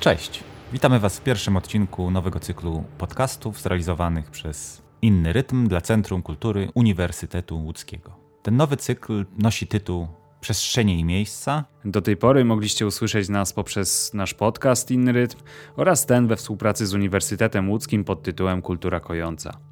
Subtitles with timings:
[0.00, 0.44] Cześć.
[0.72, 6.68] Witamy Was w pierwszym odcinku nowego cyklu podcastów zrealizowanych przez Inny Rytm dla Centrum Kultury
[6.74, 8.16] Uniwersytetu Łódzkiego.
[8.42, 10.08] Ten nowy cykl nosi tytuł
[10.40, 11.64] Przestrzenie i miejsca.
[11.84, 15.38] Do tej pory mogliście usłyszeć nas poprzez nasz podcast Inny Rytm
[15.76, 19.69] oraz ten we współpracy z Uniwersytetem Łódzkim pod tytułem Kultura Kojąca.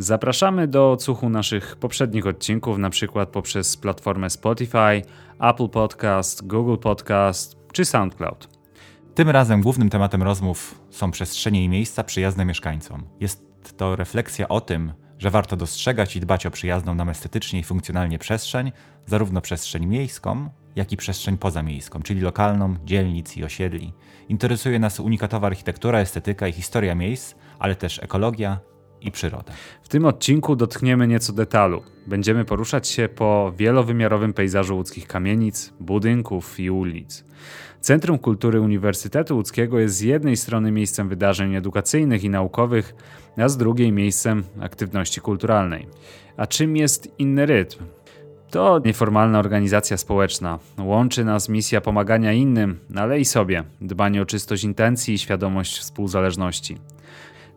[0.00, 5.02] Zapraszamy do odsłuchu naszych poprzednich odcinków, na przykład poprzez platformę Spotify,
[5.40, 8.48] Apple Podcast, Google Podcast czy SoundCloud.
[9.14, 13.02] Tym razem głównym tematem rozmów są przestrzenie i miejsca przyjazne mieszkańcom.
[13.20, 13.44] Jest
[13.76, 18.18] to refleksja o tym, że warto dostrzegać i dbać o przyjazną nam estetycznie i funkcjonalnie
[18.18, 18.72] przestrzeń,
[19.06, 23.92] zarówno przestrzeń miejską, jak i przestrzeń pozamiejską, czyli lokalną, dzielnic i osiedli.
[24.28, 28.69] Interesuje nas unikatowa architektura, estetyka i historia miejsc, ale też ekologia
[29.02, 29.52] i przyroda.
[29.82, 31.82] W tym odcinku dotkniemy nieco detalu.
[32.06, 37.24] Będziemy poruszać się po wielowymiarowym pejzażu łódzkich kamienic, budynków i ulic.
[37.80, 42.94] Centrum Kultury Uniwersytetu Łódzkiego jest z jednej strony miejscem wydarzeń edukacyjnych i naukowych,
[43.36, 45.86] a z drugiej miejscem aktywności kulturalnej.
[46.36, 47.84] A czym jest inny rytm?
[48.50, 50.58] To nieformalna organizacja społeczna.
[50.78, 56.76] Łączy nas misja pomagania innym, ale i sobie, dbanie o czystość intencji i świadomość współzależności.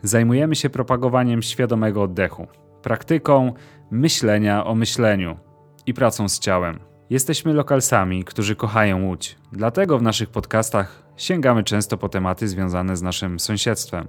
[0.03, 2.47] Zajmujemy się propagowaniem świadomego oddechu,
[2.81, 3.53] praktyką
[3.91, 5.37] myślenia o myśleniu
[5.85, 6.79] i pracą z ciałem.
[7.09, 9.35] Jesteśmy lokalsami, którzy kochają Łódź.
[9.51, 14.07] Dlatego w naszych podcastach sięgamy często po tematy związane z naszym sąsiedztwem.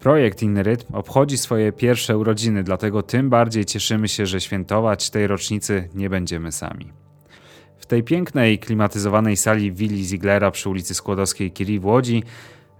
[0.00, 5.26] Projekt Inny Rytm obchodzi swoje pierwsze urodziny, dlatego tym bardziej cieszymy się, że świętować tej
[5.26, 6.92] rocznicy nie będziemy sami.
[7.78, 12.22] W tej pięknej, klimatyzowanej sali willi Ziglera przy ulicy Skłodowskiej Kiri w Łodzi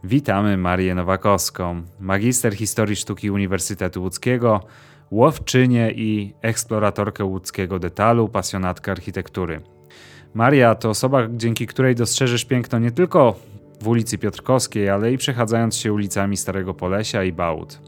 [0.04, 4.60] witamy Marię Nowakowską, magister historii sztuki Uniwersytetu Łódzkiego,
[5.10, 9.60] łowczynię i eksploratorkę łódzkiego detalu, pasjonatkę architektury.
[10.34, 13.36] Maria to osoba, dzięki której dostrzeżesz piękno nie tylko
[13.82, 17.80] w ulicy Piotrkowskiej, ale i przechadzając się ulicami Starego Polesia i Bałut.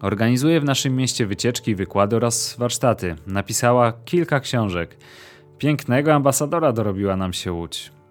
[0.00, 3.16] Organizuje w naszym mieście wycieczki, wykłady oraz warsztaty.
[3.26, 4.96] Napisała kilka książek.
[5.58, 8.01] Pięknego ambasadora dorobiła nam się Łódź.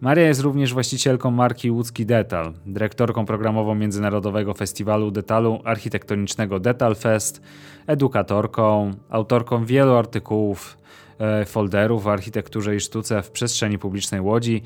[0.00, 7.42] Maria jest również właścicielką marki Łódzki Detal, dyrektorką programową Międzynarodowego Festiwalu Detalu Architektonicznego Detal Fest,
[7.86, 10.78] edukatorką, autorką wielu artykułów,
[11.18, 14.62] e, folderów o architekturze i sztuce w przestrzeni publicznej Łodzi,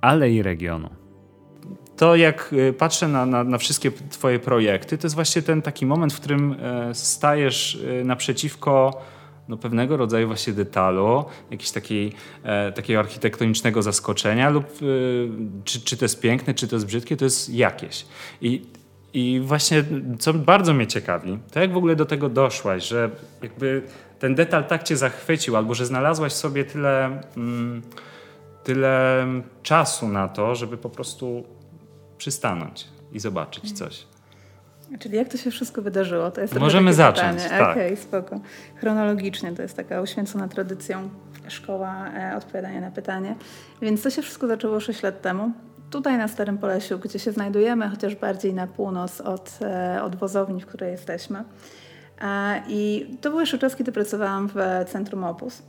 [0.00, 0.90] ale i regionu.
[1.96, 5.86] To jak e, patrzę na, na, na, wszystkie Twoje projekty, to jest właśnie ten taki
[5.86, 9.00] moment, w którym e, stajesz naprzeciwko
[9.48, 12.12] no, pewnego rodzaju właśnie detalu, jakiegoś takiej,
[12.42, 14.76] e, takiego architektonicznego zaskoczenia lub e,
[15.64, 18.06] czy, czy to jest piękne, czy to jest brzydkie, to jest jakieś.
[18.40, 18.62] I,
[19.14, 19.84] I właśnie
[20.18, 23.10] co bardzo mnie ciekawi, to jak w ogóle do tego doszłaś, że
[23.42, 23.82] jakby
[24.18, 27.82] ten detal tak cię zachwycił, albo że znalazłaś sobie tyle, mm,
[28.64, 29.26] tyle
[29.62, 31.44] czasu na to, żeby po prostu
[32.18, 34.06] przystanąć i zobaczyć coś.
[34.98, 36.30] Czyli jak to się wszystko wydarzyło?
[36.30, 37.42] To jest Możemy zacząć.
[37.42, 37.60] Pytanie.
[37.60, 37.70] Tak.
[37.70, 38.40] Okej, okay, spoko.
[38.76, 41.08] Chronologicznie to jest taka uświęcona tradycją
[41.48, 43.34] szkoła e, odpowiadania na pytanie.
[43.82, 45.52] Więc to się wszystko zaczęło 6 lat temu.
[45.90, 50.60] Tutaj na Starym Polesiu, gdzie się znajdujemy, chociaż bardziej na północ od, e, od wozowni,
[50.60, 51.44] w której jesteśmy.
[52.20, 55.62] E, I to były jeszcze czas, kiedy pracowałam w Centrum Opus.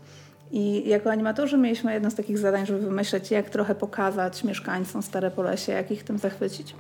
[0.52, 5.31] I jako animatorzy mieliśmy jedno z takich zadań, żeby wymyśleć, jak trochę pokazać mieszkańcom Stare
[5.31, 6.76] Polesie, jak ich tym zachwycić.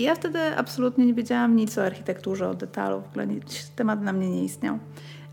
[0.00, 3.26] I ja wtedy absolutnie nie wiedziałam nic o architekturze, o detalu, w ogóle
[3.76, 4.78] temat na mnie nie istniał.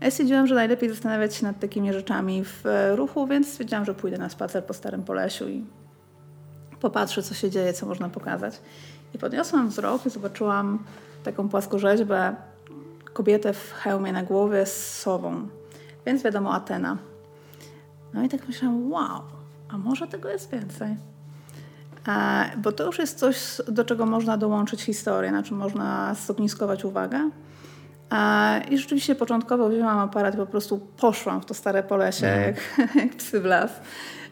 [0.00, 3.94] Ja stwierdziłam, że najlepiej zastanawiać się nad takimi rzeczami w e, ruchu, więc stwierdziłam, że
[3.94, 5.64] pójdę na spacer po Starym Polesiu i
[6.80, 8.60] popatrzę, co się dzieje, co można pokazać.
[9.14, 10.84] I podniosłam wzrok i zobaczyłam
[11.24, 12.36] taką płaskorzeźbę,
[13.12, 15.48] kobietę w hełmie na głowie z sową,
[16.06, 16.98] więc wiadomo Atena.
[18.14, 19.22] No i tak myślałam, wow,
[19.68, 20.96] a może tego jest więcej?
[22.08, 23.36] E, bo to już jest coś,
[23.68, 27.30] do czego można dołączyć historię, na czym można stopniskować uwagę.
[28.12, 32.54] E, I rzeczywiście początkowo wzięłam aparat i po prostu poszłam w to stare polesie, mhm.
[32.78, 33.80] jak, jak psy w las.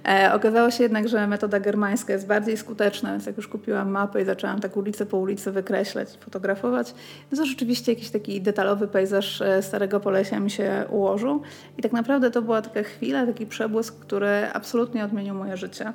[0.09, 4.23] E, okazało się jednak, że metoda germańska jest bardziej skuteczna, więc jak już kupiłam mapę
[4.23, 6.95] i zaczęłam tak ulicę po ulicy wykreślać, fotografować,
[7.33, 11.43] no to rzeczywiście jakiś taki detalowy pejzaż Starego Polesia mi się ułożył.
[11.79, 15.93] I tak naprawdę to była taka chwila, taki przebłysk, który absolutnie odmienił moje życie.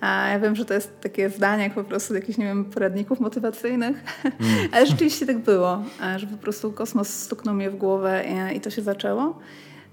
[0.00, 3.20] A ja wiem, że to jest takie zdanie jak po prostu jakichś, nie wiem, poradników
[3.20, 4.68] motywacyjnych, mm.
[4.72, 5.82] ale rzeczywiście tak było,
[6.16, 9.38] że po prostu kosmos stuknął mnie w głowę i, i to się zaczęło.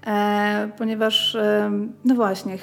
[0.06, 1.70] E, ponieważ, e,
[2.04, 2.58] no właśnie,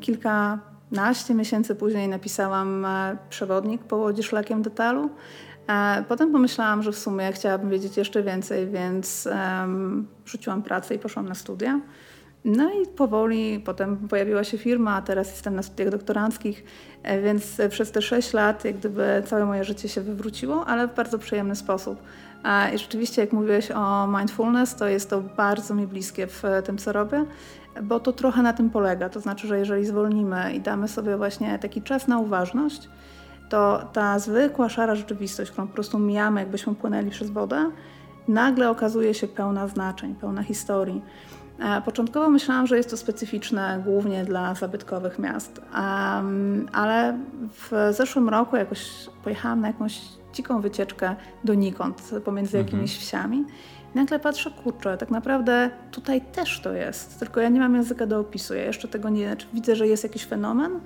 [0.00, 5.10] kilkanaście miesięcy później napisałam e, przewodnik po Łodzi Szlakiem Detalu,
[5.68, 9.28] E, potem pomyślałam, że w sumie chciałabym wiedzieć jeszcze więcej, więc
[10.26, 11.80] rzuciłam pracę i poszłam na studia.
[12.44, 16.64] No i powoli potem pojawiła się firma, a teraz jestem na studiach doktoranckich,
[17.02, 20.94] e, więc przez te 6 lat jak gdyby całe moje życie się wywróciło, ale w
[20.94, 22.02] bardzo przyjemny sposób.
[22.74, 26.92] I rzeczywiście jak mówiłeś o mindfulness, to jest to bardzo mi bliskie w tym, co
[26.92, 27.24] robię,
[27.82, 29.08] bo to trochę na tym polega.
[29.08, 32.88] To znaczy, że jeżeli zwolnimy i damy sobie właśnie taki czas na uważność,
[33.48, 37.70] to ta zwykła szara rzeczywistość, którą po prostu mijamy, jakbyśmy płynęli przez wodę,
[38.28, 41.02] nagle okazuje się pełna znaczeń, pełna historii.
[41.84, 45.60] Początkowo myślałam, że jest to specyficzne głównie dla zabytkowych miast,
[46.72, 47.18] ale
[47.52, 48.90] w zeszłym roku jakoś
[49.24, 50.00] pojechałam na jakąś
[50.34, 52.66] dziką wycieczkę donikąd pomiędzy mhm.
[52.66, 53.44] jakimiś wsiami.
[53.94, 58.06] I nagle patrzę, kurczę, tak naprawdę tutaj też to jest, tylko ja nie mam języka
[58.06, 58.54] do opisu.
[58.54, 60.80] Ja jeszcze tego nie, znaczy widzę, że jest jakiś fenomen,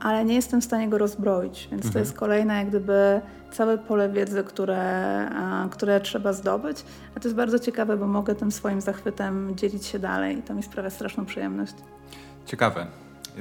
[0.00, 1.92] ale nie jestem w stanie go rozbroić, więc mhm.
[1.92, 3.20] to jest kolejne jak gdyby
[3.56, 5.30] całe pole wiedzy, które,
[5.70, 6.84] które trzeba zdobyć.
[7.16, 10.54] A to jest bardzo ciekawe, bo mogę tym swoim zachwytem dzielić się dalej i to
[10.54, 11.74] mi sprawia straszną przyjemność.
[12.46, 12.86] Ciekawe.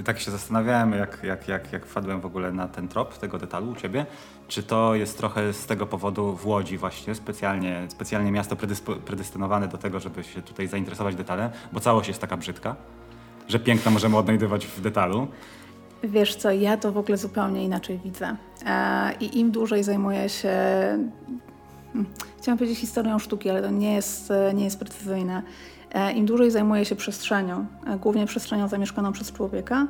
[0.05, 3.71] Tak się zastanawiałem, jak, jak, jak, jak wpadłem w ogóle na ten trop tego detalu
[3.71, 4.05] u Ciebie.
[4.47, 8.55] Czy to jest trochę z tego powodu w Łodzi właśnie, specjalnie, specjalnie miasto
[9.05, 12.75] predestynowane do tego, żeby się tutaj zainteresować detalem, bo całość jest taka brzydka,
[13.47, 15.27] że piękno możemy odnajdywać w detalu.
[16.03, 18.35] Wiesz co, ja to w ogóle zupełnie inaczej widzę.
[18.65, 20.49] E, I im dłużej zajmuję się,
[21.93, 25.43] hmm, chciałam powiedzieć historią sztuki, ale to nie jest, nie jest precyzyjne.
[25.95, 29.87] E, Im dłużej zajmuję się przestrzenią, e, głównie przestrzenią zamieszkaną przez człowieka,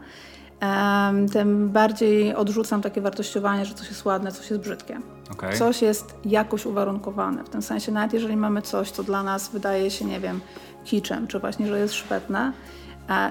[1.34, 5.00] tym bardziej odrzucam takie wartościowanie, że coś jest ładne, coś jest brzydkie.
[5.32, 5.58] Okay.
[5.58, 7.44] Coś jest jakoś uwarunkowane.
[7.44, 10.42] W tym sensie, nawet jeżeli mamy coś, co dla nas wydaje się, nie wiem,
[10.86, 12.54] kiczem, czy właśnie, że jest szpetne,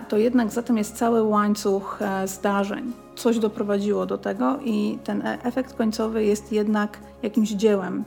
[0.09, 2.93] to jednak za tym jest cały łańcuch e, zdarzeń.
[3.17, 8.05] Coś doprowadziło do tego i ten e, efekt końcowy jest jednak jakimś dziełem.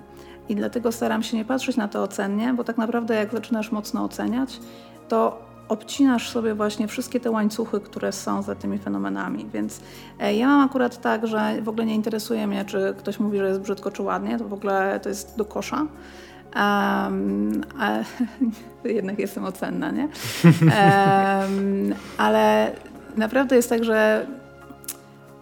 [0.49, 4.03] I dlatego staram się nie patrzeć na to ocennie, bo tak naprawdę jak zaczynasz mocno
[4.03, 4.59] oceniać,
[5.07, 9.45] to obcinasz sobie właśnie wszystkie te łańcuchy, które są za tymi fenomenami.
[9.53, 9.81] Więc
[10.19, 13.47] e, ja mam akurat tak, że w ogóle nie interesuje mnie, czy ktoś mówi, że
[13.47, 15.87] jest brzydko, czy ładnie, to w ogóle to jest do kosza.
[16.57, 17.91] Um, a,
[18.83, 20.07] jednak jestem ocenna, nie?
[20.43, 22.71] Um, ale
[23.17, 24.27] naprawdę jest tak, że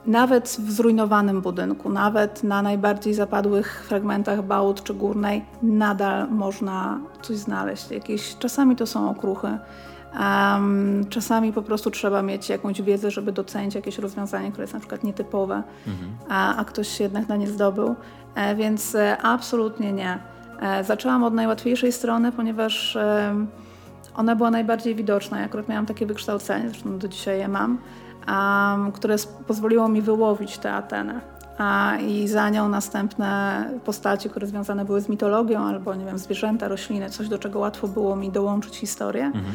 [0.06, 7.38] nawet w zrujnowanym budynku, nawet na najbardziej zapadłych fragmentach bałut czy górnej, nadal można coś
[7.38, 7.92] znaleźć.
[7.92, 9.58] Jakieś, czasami to są okruchy,
[10.20, 14.80] um, czasami po prostu trzeba mieć jakąś wiedzę, żeby docenić jakieś rozwiązanie, które jest na
[14.80, 16.12] przykład nietypowe, mhm.
[16.30, 17.96] a, a ktoś się jednak na nie zdobył.
[18.36, 20.35] E, więc e, absolutnie nie.
[20.62, 22.98] E, zaczęłam od najłatwiejszej strony, ponieważ
[24.16, 25.40] ona była najbardziej widoczna.
[25.40, 27.78] Ja akurat miałam takie wykształcenie, zresztą do dzisiaj je mam,
[28.94, 29.16] które
[29.48, 31.22] pozwoliło mi wyłowić tę Atenę.
[32.08, 37.10] I za nią następne postaci, które związane były z mitologią albo, nie wiem, zwierzęta, rośliny,
[37.10, 39.26] coś do czego łatwo było mi dołączyć historię.
[39.26, 39.46] Mhm.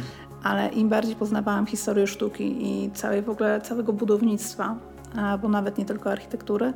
[0.42, 4.74] Ale im bardziej poznawałam historię sztuki i całej w ogóle całego budownictwa,
[5.42, 6.72] bo nawet nie tylko architektury,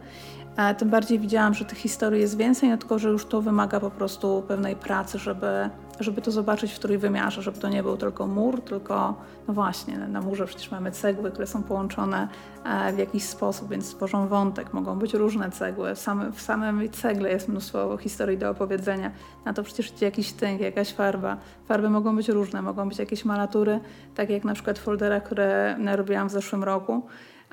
[0.78, 3.90] tym bardziej widziałam, że tych historii jest więcej, no tylko że już to wymaga po
[3.90, 5.70] prostu pewnej pracy, żeby,
[6.00, 9.14] żeby to zobaczyć w trójwymiarze, żeby to nie był tylko mur, tylko
[9.48, 12.28] no właśnie, na murze przecież mamy cegły, które są połączone
[12.64, 15.94] e, w jakiś sposób, więc tworzą wątek, mogą być różne cegły.
[15.94, 19.10] W, same, w samym cegle jest mnóstwo historii do opowiedzenia.
[19.44, 21.36] Na to przecież idzie jakiś tynk, jakaś farba.
[21.68, 23.81] Farby mogą być różne, mogą być jakieś malatury,
[24.14, 27.02] tak jak na przykład foldera, które narobiłam w zeszłym roku,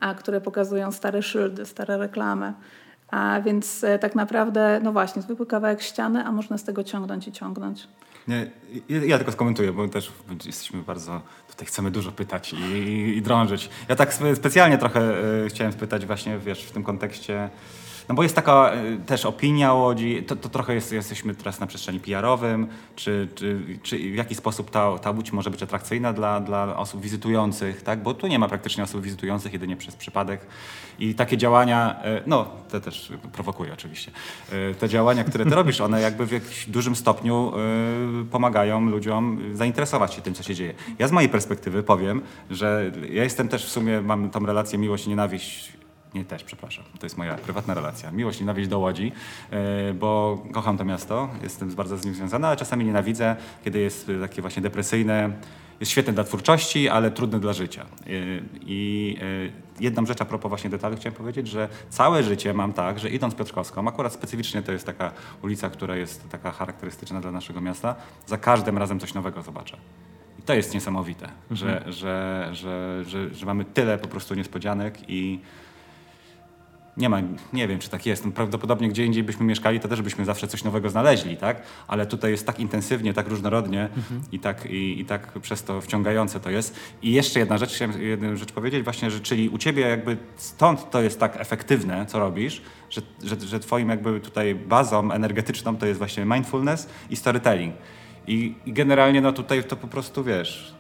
[0.02, 2.54] a które pokazują stare szyldy, stare reklamy.
[3.12, 7.28] A więc e, tak naprawdę, no właśnie, zwykły kawałek ściany, a można z tego ciągnąć
[7.28, 7.88] i ciągnąć.
[8.28, 8.52] Nie,
[9.08, 10.12] ja tylko skomentuję, bo też
[10.46, 12.58] jesteśmy bardzo, tutaj chcemy dużo pytać i,
[13.18, 13.70] i, drążyć.
[13.90, 15.02] Ja tak specjalnie trochę
[15.46, 17.50] y, chciałem spytać właśnie, wiesz, w tym kontekście
[18.12, 21.68] no bo jest taka y, też opinia Łodzi, to, to trochę jest, jesteśmy teraz na
[21.68, 26.40] przestrzeni PR-owym, czy, czy, czy w jaki sposób ta, ta Łódź może być atrakcyjna dla,
[26.40, 28.04] dla osób wizytujących, tak?
[28.04, 30.42] bo tu nie ma praktycznie osób wizytujących, jedynie przez przypadek.
[31.00, 34.12] I takie działania, y, no te też prowokuję oczywiście,
[34.54, 37.52] y, te działania, które ty robisz, one jakby w jakimś dużym stopniu
[38.32, 40.74] pomagają ludziom zainteresować się tym, co się dzieje.
[41.00, 45.06] Ja z mojej perspektywy powiem, że ja jestem też w sumie, mam tą relację miłość
[45.06, 45.81] i nienawiść
[46.14, 46.86] nie też, przepraszam.
[47.00, 48.12] To jest moja prywatna relacja.
[48.12, 49.12] Miłość, nienawiść do Łodzi,
[49.52, 54.12] e, bo kocham to miasto, jestem bardzo z nim związany, ale czasami nienawidzę, kiedy jest
[54.22, 55.32] takie właśnie depresyjne.
[55.80, 57.82] Jest świetne dla twórczości, ale trudne dla życia.
[57.82, 58.10] E,
[58.62, 59.18] I
[59.80, 63.10] e, jedną rzecz a propos właśnie detali chciałem powiedzieć, że całe życie mam tak, że
[63.10, 65.12] idąc Piotrkowską, akurat specyficznie to jest taka
[65.44, 69.78] ulica, która jest taka charakterystyczna dla naszego miasta, za każdym razem coś nowego zobaczę.
[70.40, 71.56] I to jest niesamowite, mhm.
[71.58, 75.40] że, że, że, że, że mamy tyle po prostu niespodzianek i
[76.98, 77.22] nie ma,
[77.54, 78.24] nie wiem czy tak jest.
[78.36, 81.62] Prawdopodobnie gdzie indziej byśmy mieszkali, to też byśmy zawsze coś nowego znaleźli, tak?
[81.88, 84.22] Ale tutaj jest tak intensywnie, tak różnorodnie mhm.
[84.32, 86.76] i, tak, i, i tak przez to wciągające to jest.
[87.02, 90.90] I jeszcze jedna rzecz, chciałem jedną rzecz powiedzieć właśnie, że czyli u ciebie jakby stąd
[90.90, 95.86] to jest tak efektywne, co robisz, że, że, że twoim jakby tutaj bazą energetyczną to
[95.86, 97.76] jest właśnie mindfulness i storytelling.
[98.28, 100.74] I, I, generalnie no tutaj to po prostu wiesz.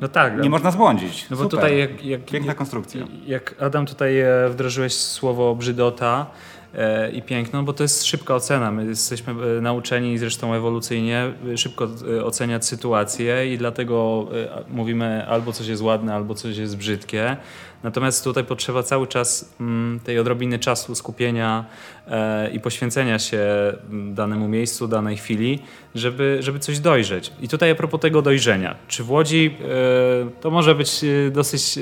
[0.00, 0.36] No tak.
[0.36, 0.50] Nie no.
[0.50, 1.30] można zbłądzić.
[1.30, 1.58] No bo Super.
[1.58, 3.06] tutaj jak, jak, Piękna konstrukcja.
[3.26, 6.26] Jak Adam tutaj e, wdrożyłeś słowo brzydota
[6.74, 8.70] e, i piękno, bo to jest szybka ocena.
[8.70, 11.88] My jesteśmy e, nauczeni zresztą ewolucyjnie szybko
[12.24, 14.26] oceniać sytuację i dlatego
[14.68, 17.36] mówimy albo coś jest ładne, albo coś jest brzydkie.
[17.82, 21.64] Natomiast tutaj potrzeba cały czas mm, tej odrobiny czasu, skupienia
[22.06, 23.46] e, i poświęcenia się
[23.90, 25.58] danemu miejscu, danej chwili,
[25.94, 27.32] żeby, żeby coś dojrzeć.
[27.40, 28.76] I tutaj a propos tego dojrzenia.
[28.88, 31.78] Czy w Łodzi, e, to może być e, dosyć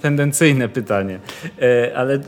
[0.00, 1.20] tendencyjne pytanie,
[1.96, 2.20] ale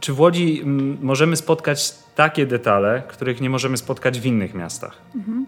[0.00, 0.62] czy w Łodzi
[1.00, 4.98] możemy spotkać takie detale, których nie możemy spotkać w innych miastach?
[5.14, 5.46] Mhm.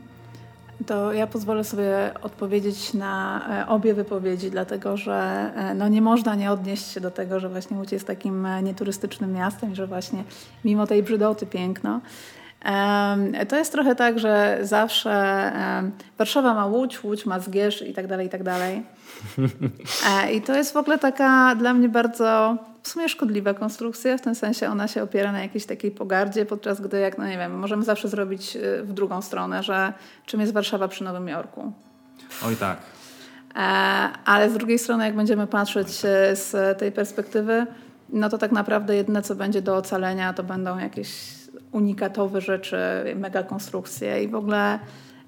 [0.87, 5.15] To ja pozwolę sobie odpowiedzieć na e, obie wypowiedzi, dlatego że
[5.57, 8.63] e, no nie można nie odnieść się do tego, że właśnie Łódź jest takim e,
[8.63, 10.25] nieturystycznym miastem że właśnie
[10.65, 12.01] mimo tej brzydoty piękno.
[13.49, 15.53] To jest trochę tak, że zawsze
[16.19, 18.83] Warszawa ma Łódź, Łódź ma Zgierz i tak dalej, i tak dalej.
[20.35, 24.35] I to jest w ogóle taka dla mnie bardzo w sumie szkodliwa konstrukcja, w tym
[24.35, 27.85] sensie ona się opiera na jakiejś takiej pogardzie, podczas gdy, jak no nie wiem, możemy
[27.85, 29.93] zawsze zrobić y, w drugą stronę, że
[30.27, 31.73] czym jest Warszawa przy Nowym Jorku.
[32.47, 32.79] Oj tak.
[33.57, 33.59] E,
[34.25, 37.67] ale z drugiej strony, jak będziemy patrzeć y, z tej perspektywy,
[38.09, 41.09] no to tak naprawdę jedyne, co będzie do ocalenia, to będą jakieś
[41.75, 42.77] unikatowe rzeczy,
[43.17, 44.79] mega konstrukcje i w ogóle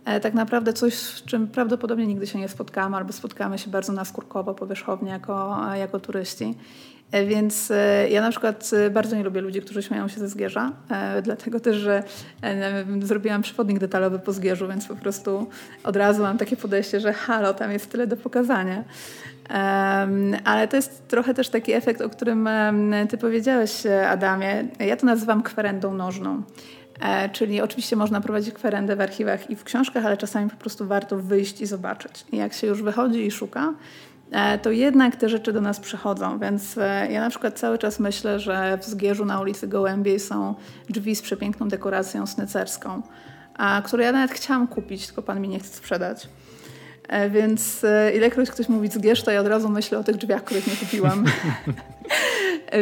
[0.05, 3.93] e, tak naprawdę coś, z czym prawdopodobnie nigdy się nie spotkamy, albo spotkamy się bardzo
[3.93, 6.55] naskórkowo, powierzchownie jako, jako turyści.
[7.13, 10.29] E, więc e, ja na przykład e, bardzo nie lubię ludzi, którzy śmieją się ze
[10.29, 10.73] Zgierza,
[11.23, 12.03] dlatego też, że
[13.03, 15.47] zrobiłam przewodnik detalowy po Zgierzu, więc po prostu
[15.85, 18.85] od razu mam takie podejście, że halo, tam jest tyle do pokazania.
[20.45, 22.49] Ale to jest trochę też taki efekt, o którym
[23.09, 24.69] ty powiedziałeś, Adamie.
[24.79, 26.43] Ja to nazywam kwerendą nożną.
[27.33, 31.17] Czyli oczywiście można prowadzić kwerendę w archiwach i w książkach, ale czasami po prostu warto
[31.17, 32.25] wyjść i zobaczyć.
[32.33, 33.73] I jak się już wychodzi i szuka,
[34.31, 36.39] E, to jednak te rzeczy do nas przychodzą.
[36.39, 40.55] Więc e, ja na przykład cały czas myślę, że w Zgierzu na ulicy Gołębiej są
[40.89, 43.03] drzwi z przepiękną dekoracją snycerską,
[43.85, 46.29] które ja nawet chciałam kupić, tylko pan mi nie chce sprzedać.
[47.09, 50.67] E, więc ilekroć ktoś mówi Zgierz, to ja od razu myślę o tych drzwiach, których
[50.67, 51.25] nie kupiłam.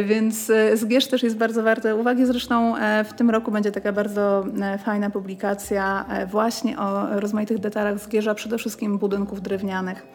[0.03, 2.25] Więc Zgierz też jest bardzo warte uwagi.
[2.25, 2.75] Zresztą
[3.09, 4.45] w tym roku będzie taka bardzo
[4.85, 10.05] fajna publikacja właśnie o rozmaitych detalach Zgierza, przede wszystkim budynków drewnianych.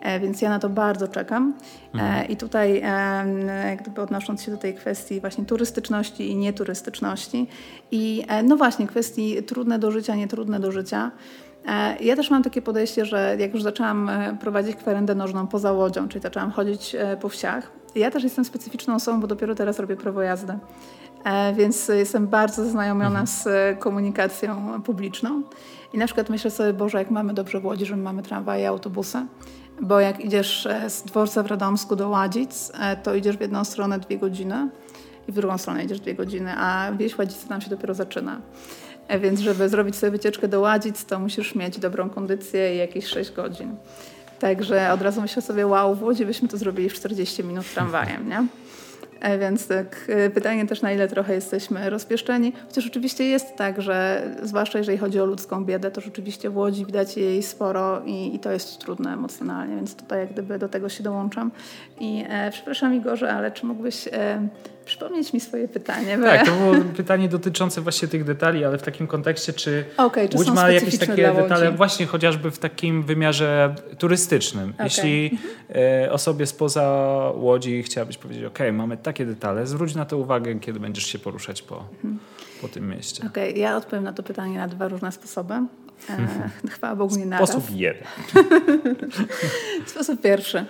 [0.00, 1.54] E, więc ja na to bardzo czekam.
[1.94, 2.28] E, mhm.
[2.28, 2.82] I tutaj,
[3.80, 7.46] gdyby odnosząc się do tej kwestii właśnie turystyczności i nieturystyczności,
[7.90, 11.10] i e, no właśnie, kwestii trudne do życia, nietrudne do życia.
[12.00, 16.22] Ja też mam takie podejście, że jak już zaczęłam prowadzić kwerendę nożną poza łodzią, czyli
[16.22, 20.58] zaczęłam chodzić po wsiach, ja też jestem specyficzną osobą, bo dopiero teraz robię prawo jazdy.
[21.54, 23.26] Więc jestem bardzo zaznajomiona mhm.
[23.26, 23.48] z
[23.78, 25.42] komunikacją publiczną.
[25.92, 28.68] I na przykład myślę sobie, Boże, jak mamy dobrze w Łodzi, że my mamy tramwaje,
[28.68, 29.26] autobusy,
[29.80, 33.64] bo jak idziesz e, z dworca w Radomsku do Ładzic, e, to idziesz w jedną
[33.64, 34.68] stronę dwie godziny
[35.28, 38.40] i w drugą stronę idziesz dwie godziny, a wieś Ładzice tam się dopiero zaczyna.
[39.10, 43.06] E, więc żeby zrobić sobie wycieczkę do Ładzic, to musisz mieć dobrą kondycję i jakieś
[43.06, 43.76] 6 godzin.
[44.38, 48.28] Także od razu myślę sobie, wow, w Łodzi byśmy to zrobili w 40 minut tramwajem,
[48.28, 48.46] nie?
[49.20, 52.52] E, więc tak, e, pytanie też na ile trochę jesteśmy rozpieszczeni.
[52.68, 56.86] Chociaż oczywiście jest tak, że zwłaszcza jeżeli chodzi o ludzką biedę, to rzeczywiście w Łodzi
[56.86, 60.88] widać jej sporo i, i to jest trudne emocjonalnie, więc tutaj jak gdyby do tego
[60.88, 61.50] się dołączam.
[62.00, 64.48] I e, przepraszam Igorze, ale czy mógłbyś e,
[64.90, 66.18] przypomnieć mi swoje pytanie?
[66.18, 70.36] Tak, to było pytanie dotyczące właśnie tych detali, ale w takim kontekście, czy, okay, czy
[70.36, 74.70] Łódź ma jakieś takie detale właśnie chociażby w takim wymiarze turystycznym.
[74.74, 74.86] Okay.
[74.86, 75.38] Jeśli
[75.74, 76.82] e, osobie spoza
[77.34, 81.62] Łodzi chciałabyś powiedzieć, ok, mamy takie detale, zwróć na to uwagę, kiedy będziesz się poruszać
[81.62, 82.18] po, mhm.
[82.62, 83.26] po tym mieście.
[83.26, 85.54] Okej, okay, ja odpowiem na to pytanie na dwa różne sposoby.
[86.08, 87.50] E, chwała Bogu nie naraz.
[87.50, 88.04] Sposób jeden.
[89.86, 90.64] Sposób pierwszy.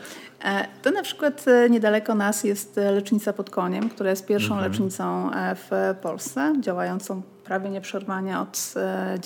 [0.45, 4.73] E, to na przykład e, niedaleko nas jest lecznica pod koniem, która jest pierwszą mhm.
[4.73, 8.75] lecznicą w Polsce, działającą prawie nieprzerwanie od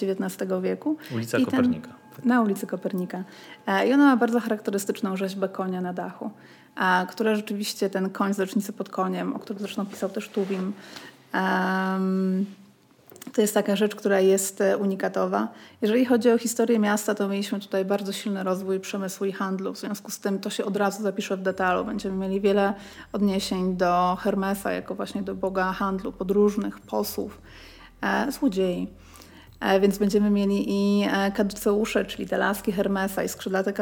[0.03, 0.97] XIX wieku.
[1.15, 1.89] Ulica I Kopernika.
[1.89, 3.25] Ten, na ulicy Kopernika.
[3.87, 6.31] I ona ma bardzo charakterystyczną rzeźbę konia na dachu,
[7.09, 10.73] która rzeczywiście ten koń z lecznicy pod koniem, o którym zresztą pisał też Tuwim,
[11.35, 12.47] um,
[13.33, 15.49] to jest taka rzecz, która jest e, unikatowa.
[15.83, 19.73] Jeżeli chodzi o historię miasta, to mieliśmy tutaj bardzo silny rozwój przemysłu i handlu.
[19.73, 21.85] W związku z tym to się od razu zapisze w detalu.
[21.85, 22.75] Będziemy mieli wiele
[23.13, 27.41] odniesień do Hermesa jako właśnie do boga handlu, podróżnych, posłów,
[28.03, 28.89] e, złodziei.
[29.65, 33.73] E, więc będziemy mieli i e, kaduceusze, czyli te laski Hermesa i skrzydlate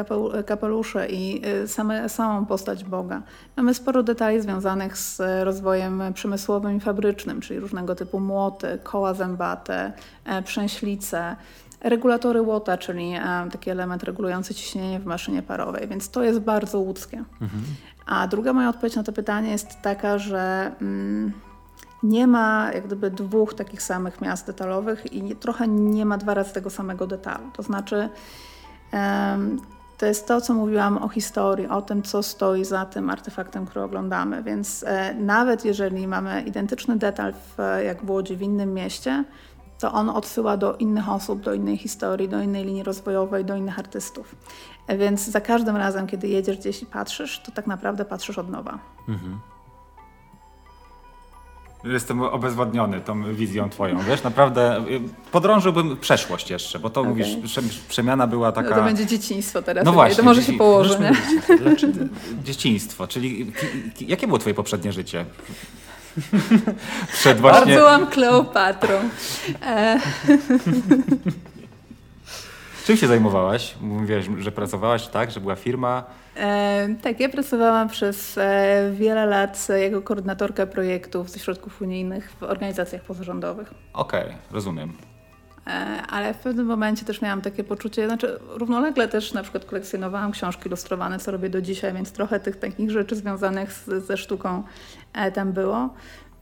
[0.45, 3.21] kapelusze i e, same, samą postać Boga.
[3.57, 9.93] Mamy sporo detali związanych z rozwojem przemysłowym i fabrycznym, czyli różnego typu młoty, koła zębate,
[10.45, 11.35] przęślice,
[11.81, 13.13] regulatory łota, czyli
[13.51, 17.17] taki element regulujący ciśnienie w maszynie parowej, więc to jest bardzo łódzkie.
[17.17, 17.63] Mhm.
[18.05, 20.71] A druga moja odpowiedź na to pytanie jest taka, że...
[20.81, 21.33] Mm,
[22.03, 26.33] nie ma jak gdyby dwóch takich samych miast detalowych i nie, trochę nie ma dwa
[26.33, 27.51] razy tego samego detalu.
[27.53, 28.09] To znaczy,
[28.93, 29.61] um,
[29.97, 33.85] to jest to, co mówiłam o historii, o tym, co stoi za tym artefaktem, który
[33.85, 34.43] oglądamy.
[34.43, 39.23] Więc e, nawet jeżeli mamy identyczny detal, w, jak w Łodzi, w innym mieście,
[39.79, 43.79] to on odsyła do innych osób, do innej historii, do innej linii rozwojowej, do innych
[43.79, 44.35] artystów.
[44.87, 48.49] E, więc za każdym razem, kiedy jedziesz gdzieś i patrzysz, to tak naprawdę patrzysz od
[48.49, 48.79] nowa.
[49.07, 49.39] Mhm.
[51.83, 57.13] Jestem obezwładniony tą wizją twoją, wiesz, naprawdę y, podrążyłbym przeszłość jeszcze, bo to okay.
[57.13, 57.27] mówisz,
[57.89, 58.69] przemiana była taka...
[58.69, 60.51] No to będzie dzieciństwo teraz, no właśnie, to może dzieci...
[60.51, 61.11] się położy, nie?
[62.43, 63.51] Dzieciństwo, czyli
[63.99, 65.25] jakie było twoje poprzednie życie?
[67.13, 67.75] Przed właśnie...
[67.75, 68.95] Byłam Kleopatrą.
[69.61, 69.99] E...
[72.83, 73.75] Czym się zajmowałaś?
[73.81, 76.03] Mówiłaś, że pracowałaś tak, że była firma.
[76.35, 82.43] E, tak, ja pracowałam przez e, wiele lat jako koordynatorka projektów ze środków unijnych w
[82.43, 83.73] organizacjach pozarządowych.
[83.93, 84.93] Okej, okay, rozumiem.
[85.67, 85.71] E,
[86.09, 90.67] ale w pewnym momencie też miałam takie poczucie, znaczy równolegle też na przykład kolekcjonowałam książki
[90.67, 94.63] ilustrowane, co robię do dzisiaj, więc trochę tych takich rzeczy związanych z, ze sztuką
[95.13, 95.93] e, tam było.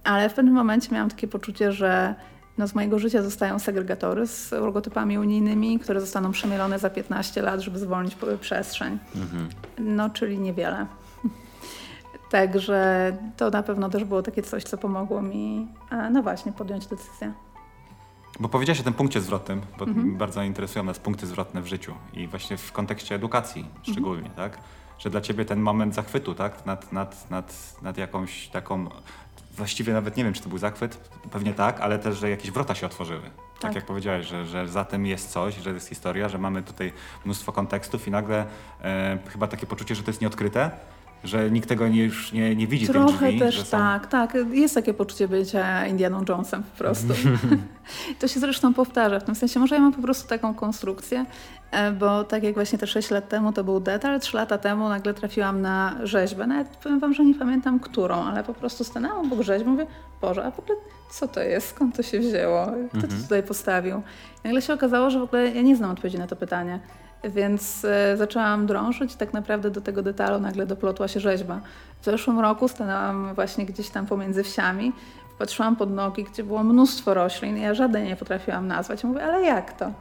[0.04, 2.16] Ale w pewnym momencie miałam takie poczucie, że
[2.58, 7.62] no z mojego życia zostają segregatory z logotypami unijnymi, które zostaną przemielone za 15 lat,
[7.62, 9.00] żeby zwolnić przestrzeń.
[9.16, 9.50] Mhm.
[9.80, 10.86] No, czyli niewiele.
[12.32, 15.68] Także to na pewno też było takie coś, co pomogło mi,
[16.12, 17.34] no właśnie, podjąć decyzję.
[18.40, 20.18] Bo powiedziałaś o tym punkcie zwrotnym, bo mhm.
[20.18, 24.50] bardzo interesują nas punkty zwrotne w życiu i właśnie w kontekście edukacji szczególnie, mhm.
[24.50, 24.62] tak?
[25.00, 26.66] Że dla ciebie ten moment zachwytu, tak?
[26.66, 28.90] Nad, nad, nad, nad jakąś taką
[29.52, 30.98] właściwie nawet nie wiem, czy to był zachwyt,
[31.32, 33.22] pewnie tak, ale też, że jakieś wrota się otworzyły.
[33.22, 36.64] Tak, tak jak powiedziałeś, że, że za tym jest coś, że jest historia, że mamy
[36.64, 36.94] tutaj
[37.26, 38.46] mnóstwo kontekstów i nagle
[38.84, 40.72] e, chyba takie poczucie, że to jest nieodkryte,
[41.24, 43.40] że nikt tego nie, już nie, nie widzi Trochę drzwi.
[43.40, 43.78] też są...
[43.78, 44.38] tak, tak.
[44.52, 47.14] Jest takie poczucie bycia Indianą Jonesem po prostu.
[48.20, 51.26] to się zresztą powtarza, w tym sensie może ja mam po prostu taką konstrukcję,
[52.00, 55.14] bo tak jak właśnie te 6 lat temu to był detal, 3 lata temu nagle
[55.14, 56.48] trafiłam na rzeźbę.
[56.48, 59.86] Nawet powiem wam, że nie pamiętam którą, ale po prostu stanęłam obok rzeźby mówię,
[60.22, 60.78] Boże, a w ogóle
[61.12, 61.68] co to jest?
[61.68, 62.66] Skąd to się wzięło?
[62.66, 63.22] Kto to mhm.
[63.24, 64.02] tutaj postawił?
[64.44, 66.80] I nagle się okazało, że w ogóle ja nie znam odpowiedzi na to pytanie.
[67.24, 71.62] Więc e, zaczęłam drążyć i tak naprawdę do tego detalu nagle doplotła się rzeźba.
[72.02, 74.94] W zeszłym roku stanęłam właśnie gdzieś tam pomiędzy wsiami,
[75.40, 77.58] patrzyłam pod nogi, gdzie było mnóstwo roślin.
[77.58, 79.04] Ja żadnej nie potrafiłam nazwać.
[79.04, 79.92] Mówię, ale jak to?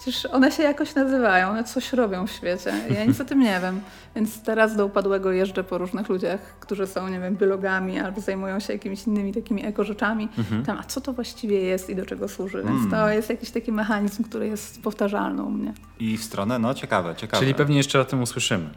[0.00, 2.72] Przecież one się jakoś nazywają, one coś robią w świecie.
[2.90, 3.80] Ja nic o tym nie wiem.
[4.16, 8.60] Więc teraz do upadłego jeżdżę po różnych ludziach, którzy są, nie wiem, biologami albo zajmują
[8.60, 10.28] się jakimiś innymi takimi ekorzeczami.
[10.38, 10.64] Mhm.
[10.64, 12.62] Tam, a co to właściwie jest i do czego służy?
[12.62, 12.90] Więc mm.
[12.90, 15.72] to jest jakiś taki mechanizm, który jest powtarzalny u mnie.
[15.98, 17.40] I w stronę, no ciekawe, ciekawe.
[17.42, 18.70] Czyli pewnie jeszcze o tym usłyszymy.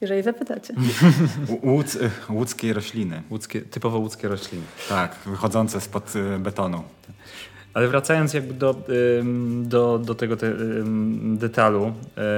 [0.00, 0.74] Jeżeli zapytacie.
[1.62, 1.98] Łódz,
[2.30, 3.22] łódzkie rośliny.
[3.30, 4.64] Łódzkie, typowo łódzkie rośliny.
[4.88, 6.82] Tak, wychodzące spod y, betonu.
[7.74, 8.74] Ale wracając jakby do,
[9.62, 10.52] do, do tego te,
[11.34, 11.92] detalu,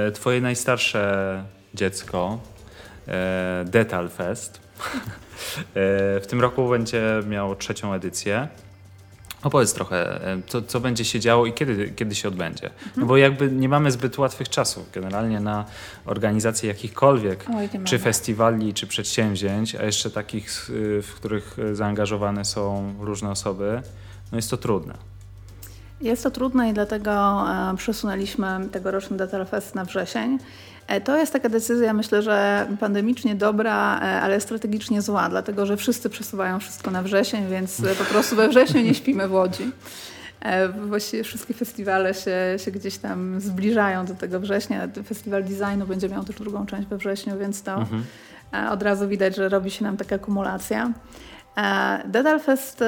[0.07, 1.43] e, twoje najstarsze
[1.73, 2.39] dziecko,
[3.07, 8.47] e, Detal Fest, e, w tym roku będzie miało trzecią edycję.
[9.43, 12.69] Opowiedz trochę, co, co będzie się działo i kiedy, kiedy się odbędzie.
[12.79, 13.07] No mhm.
[13.07, 15.65] bo jakby nie mamy zbyt łatwych czasów generalnie na
[16.05, 20.69] organizację jakichkolwiek, Oj, czy festiwali, czy przedsięwzięć, a jeszcze takich,
[21.03, 23.81] w których zaangażowane są różne osoby,
[24.31, 25.12] no jest to trudne.
[26.03, 30.37] Jest to trudne i dlatego e, przesunęliśmy tegoroczny Data Fest na wrzesień.
[30.87, 35.77] E, to jest taka decyzja, myślę, że pandemicznie dobra, e, ale strategicznie zła, dlatego że
[35.77, 39.71] wszyscy przesuwają wszystko na wrzesień, więc po prostu we wrześniu nie śpimy w Łodzi.
[40.87, 44.87] Właściwie wszystkie festiwale się, się gdzieś tam zbliżają do tego września.
[45.07, 48.03] Festiwal Designu będzie miał też drugą część we wrześniu, więc to mhm.
[48.69, 50.93] od razu widać, że robi się nam taka akumulacja.
[52.05, 52.83] Dedalfest,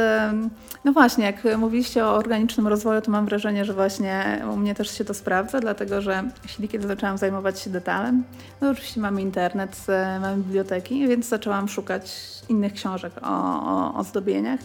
[0.84, 4.98] no właśnie, jak mówiliście o organicznym rozwoju, to mam wrażenie, że właśnie u mnie też
[4.98, 8.24] się to sprawdza, dlatego że jeśli kiedy zaczęłam zajmować się detalem,
[8.62, 9.86] no oczywiście mamy internet,
[10.22, 12.12] mamy biblioteki, więc zaczęłam szukać
[12.50, 13.28] innych książek o,
[13.64, 14.60] o ozdobieniach.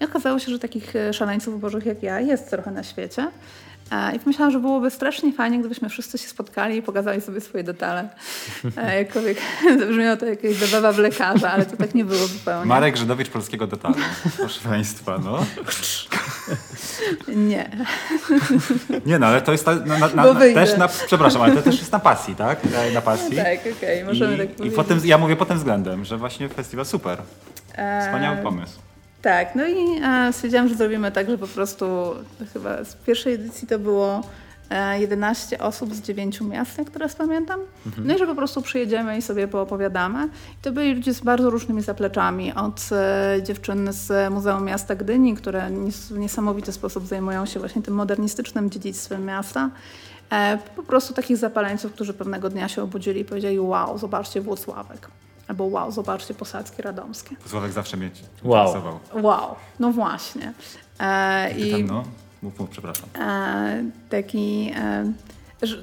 [0.00, 3.30] I I okazało się, że takich e, szaleńców bożych jak ja jest trochę na świecie.
[4.14, 8.08] I pomyślałam, że byłoby strasznie fajnie, gdybyśmy wszyscy się spotkali i pokazali sobie swoje detale.
[8.98, 9.38] Jakkolwiek
[9.90, 12.66] brzmiało to jakieś zabawa w lekarza, ale to tak nie było zupełnie.
[12.66, 13.94] Marek Żydowicz polskiego detalu.
[14.36, 15.38] Proszę Państwa, no.
[17.28, 17.70] Nie.
[19.06, 21.78] Nie no, ale to jest ta, na, na, na, też na, przepraszam, ale to też
[21.78, 22.60] jest na pasji, tak?
[22.94, 23.36] Na pasji.
[23.36, 24.72] Tak, okej, okay, możemy I, tak powiedzieć.
[24.72, 27.18] I potem, ja mówię pod tym względem, że właśnie festiwal super.
[28.00, 28.83] Wspaniały pomysł.
[29.24, 31.86] Tak, no i e, stwierdziłam, że zrobimy tak, że po prostu
[32.52, 34.22] chyba z pierwszej edycji to było
[34.98, 37.60] 11 e, osób z 9 miast, jak teraz pamiętam.
[37.86, 38.06] Mhm.
[38.06, 40.24] No i że po prostu przyjedziemy i sobie poopowiadamy.
[40.24, 42.54] I to byli ludzie z bardzo różnymi zapleczami.
[42.54, 45.70] Od e, dziewczyn z Muzeum Miasta Gdyni, które
[46.10, 49.70] w niesamowity sposób zajmują się właśnie tym modernistycznym dziedzictwem miasta.
[50.32, 55.08] E, po prostu takich zapaleńców, którzy pewnego dnia się obudzili i powiedzieli wow, zobaczcie Włocławek.
[55.48, 57.36] Albo wow, zobaczcie Posadzki Radomskie.
[57.46, 58.74] Sławek zawsze mieć wow.
[59.14, 60.52] Wow, no właśnie.
[61.00, 62.04] E, i, tam, no?
[62.42, 63.08] Mów, mów, przepraszam.
[63.18, 64.72] E, taki...
[64.76, 65.12] E,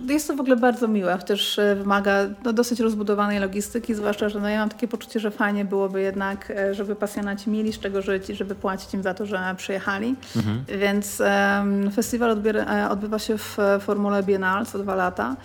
[0.10, 4.40] jest to w ogóle bardzo miłe, chociaż e, wymaga no, dosyć rozbudowanej logistyki, zwłaszcza, że
[4.40, 8.02] no, ja mam takie poczucie, że fajnie byłoby jednak, e, żeby pasjonaci mieli z czego
[8.02, 10.16] żyć i żeby płacić im za to, że przyjechali.
[10.36, 10.64] Mhm.
[10.80, 15.36] Więc um, festiwal odbiera, odbywa się w formule biennale co dwa lata,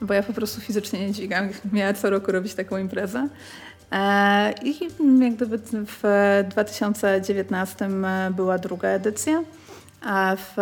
[0.00, 1.48] bo ja po prostu fizycznie nie dźwigam.
[1.72, 3.28] Miała co roku robić taką imprezę.
[3.94, 4.78] E, I
[5.20, 6.02] jak gdyby w
[6.48, 7.88] 2019
[8.30, 9.42] była druga edycja.
[10.06, 10.56] A w,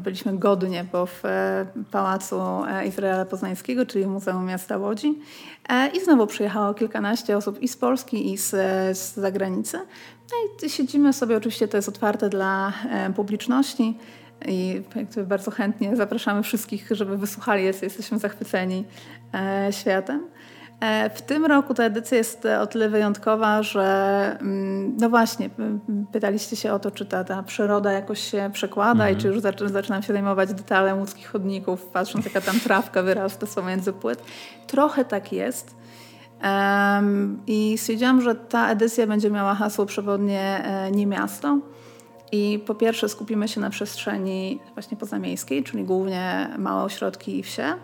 [0.00, 5.18] byliśmy godnie, bo w e, Pałacu e, Izraela Poznańskiego, czyli Muzeum Miasta Łodzi.
[5.94, 8.50] I znowu przyjechało kilkanaście osób i z Polski, i z,
[8.98, 9.78] z zagranicy.
[10.30, 12.72] No i siedzimy sobie, oczywiście to jest otwarte dla
[13.16, 13.98] publiczności.
[14.46, 14.82] I
[15.26, 17.64] bardzo chętnie zapraszamy wszystkich, żeby wysłuchali.
[17.64, 18.84] Jesteśmy zachwyceni
[19.70, 20.22] światem.
[20.80, 23.82] E, w tym roku ta edycja jest o tyle wyjątkowa, że
[24.40, 25.50] mm, no właśnie,
[26.12, 29.18] pytaliście się o to, czy ta, ta przyroda jakoś się przekłada mm -hmm.
[29.18, 29.40] i czy już
[29.72, 34.22] zaczynam się zajmować detalem łódzkich chodników, patrząc jaka tam trawka wyrasta pomiędzy płyt.
[34.66, 35.76] Trochę tak jest.
[36.42, 41.58] Um, I stwierdziłam, że ta edycja będzie miała hasło przewodnie e, nie miasto.
[42.32, 47.74] I po pierwsze skupimy się na przestrzeni właśnie pozamiejskiej, czyli głównie małe ośrodki i wsie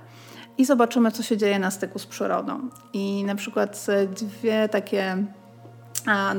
[0.62, 2.68] i zobaczymy, co się dzieje na styku z przyrodą.
[2.92, 3.86] I na przykład
[4.20, 5.16] dwie takie,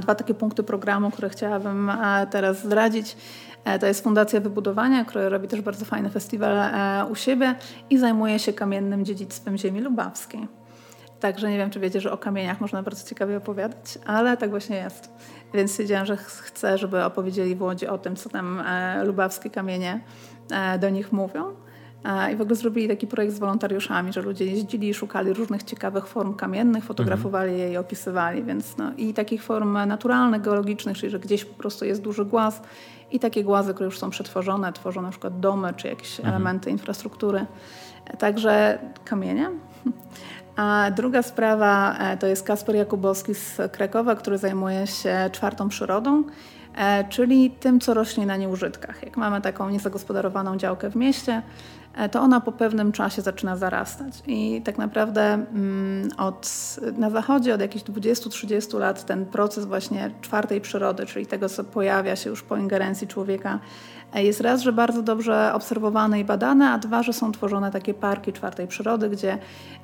[0.02, 1.92] dwa takie punkty programu, które chciałabym
[2.32, 3.18] teraz zdradzić.
[3.66, 7.56] E, to jest Fundacja Wybudowania, która robi też bardzo fajny festiwal e, u siebie
[7.90, 10.48] i zajmuje się kamiennym dziedzictwem ziemi lubawskiej.
[11.20, 14.76] Także nie wiem, czy wiecie, że o kamieniach można bardzo ciekawie opowiadać, ale tak właśnie
[14.76, 15.10] jest.
[15.54, 20.00] Więc stwierdziłam, że chcę, żeby opowiedzieli w Łodzi o tym, co tam e, lubawskie kamienie
[20.80, 21.56] do nich mówią.
[22.34, 26.08] I w ogóle zrobili taki projekt z wolontariuszami, że ludzie jeździli i szukali różnych ciekawych
[26.08, 27.68] form kamiennych, fotografowali mhm.
[27.70, 28.44] je i opisywali.
[28.44, 32.62] Więc no, I takich form naturalnych, geologicznych, czyli że gdzieś po prostu jest duży głaz
[33.12, 36.36] i takie głazy, które już są przetworzone, tworzą na przykład domy czy jakieś mhm.
[36.36, 37.46] elementy infrastruktury.
[38.20, 39.50] Także kamienie.
[40.56, 46.24] A druga sprawa e, to jest Kasper Jakubowski z Krakowa, który zajmuje się czwartą przyrodą,
[47.10, 49.04] czyli tym, co rośnie na nieużytkach.
[49.04, 51.42] Jak mamy taką niezagospodarowaną działkę w mieście,
[51.94, 54.14] E, to ona po pewnym czasie zaczyna zarastać.
[54.28, 60.62] I tak naprawdę mm, od, na zachodzie od jakichś 20-30 lat ten proces właśnie czwartej
[60.62, 65.04] przyrody, czyli tego, co pojawia się już po ingerencji człowieka, e, jest raz, że bardzo
[65.04, 69.38] dobrze obserwowane i badane, a dwa, że są tworzone takie parki czwartej przyrody, gdzie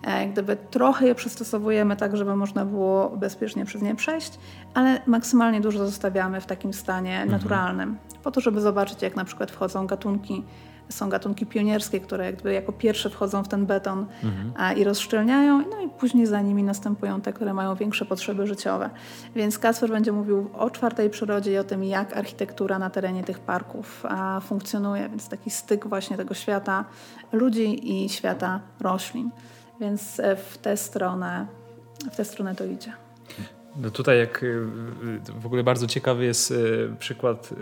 [0.04, 4.40] e, gdyby trochę je przystosowujemy tak, żeby można było bezpiecznie przez nie przejść,
[4.74, 7.32] ale maksymalnie dużo zostawiamy w takim stanie mhm.
[7.32, 10.44] naturalnym, po to, żeby zobaczyć, jak na przykład wchodzą gatunki
[10.90, 14.78] są gatunki pionierskie, które jakby jako pierwsze wchodzą w ten beton mhm.
[14.78, 18.90] i rozszczelniają, no i później za nimi następują te, które mają większe potrzeby życiowe.
[19.36, 23.40] Więc Kacper będzie mówił o czwartej przyrodzie i o tym, jak architektura na terenie tych
[23.40, 24.04] parków
[24.42, 26.86] funkcjonuje, więc taki styk właśnie tego świata
[27.32, 29.30] ludzi i świata roślin.
[29.80, 31.48] Więc e, w tę stronę,
[32.12, 32.94] w tę stronę to idzie.
[33.76, 34.68] No tutaj jak y,
[35.40, 37.54] w ogóle bardzo ciekawy jest y, przykład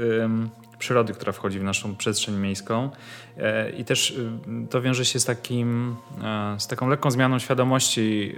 [0.80, 2.90] przyrody, która wchodzi w naszą przestrzeń miejską.
[3.38, 4.30] E, I też y,
[4.70, 8.36] to wiąże się z, takim, e, z taką lekką zmianą świadomości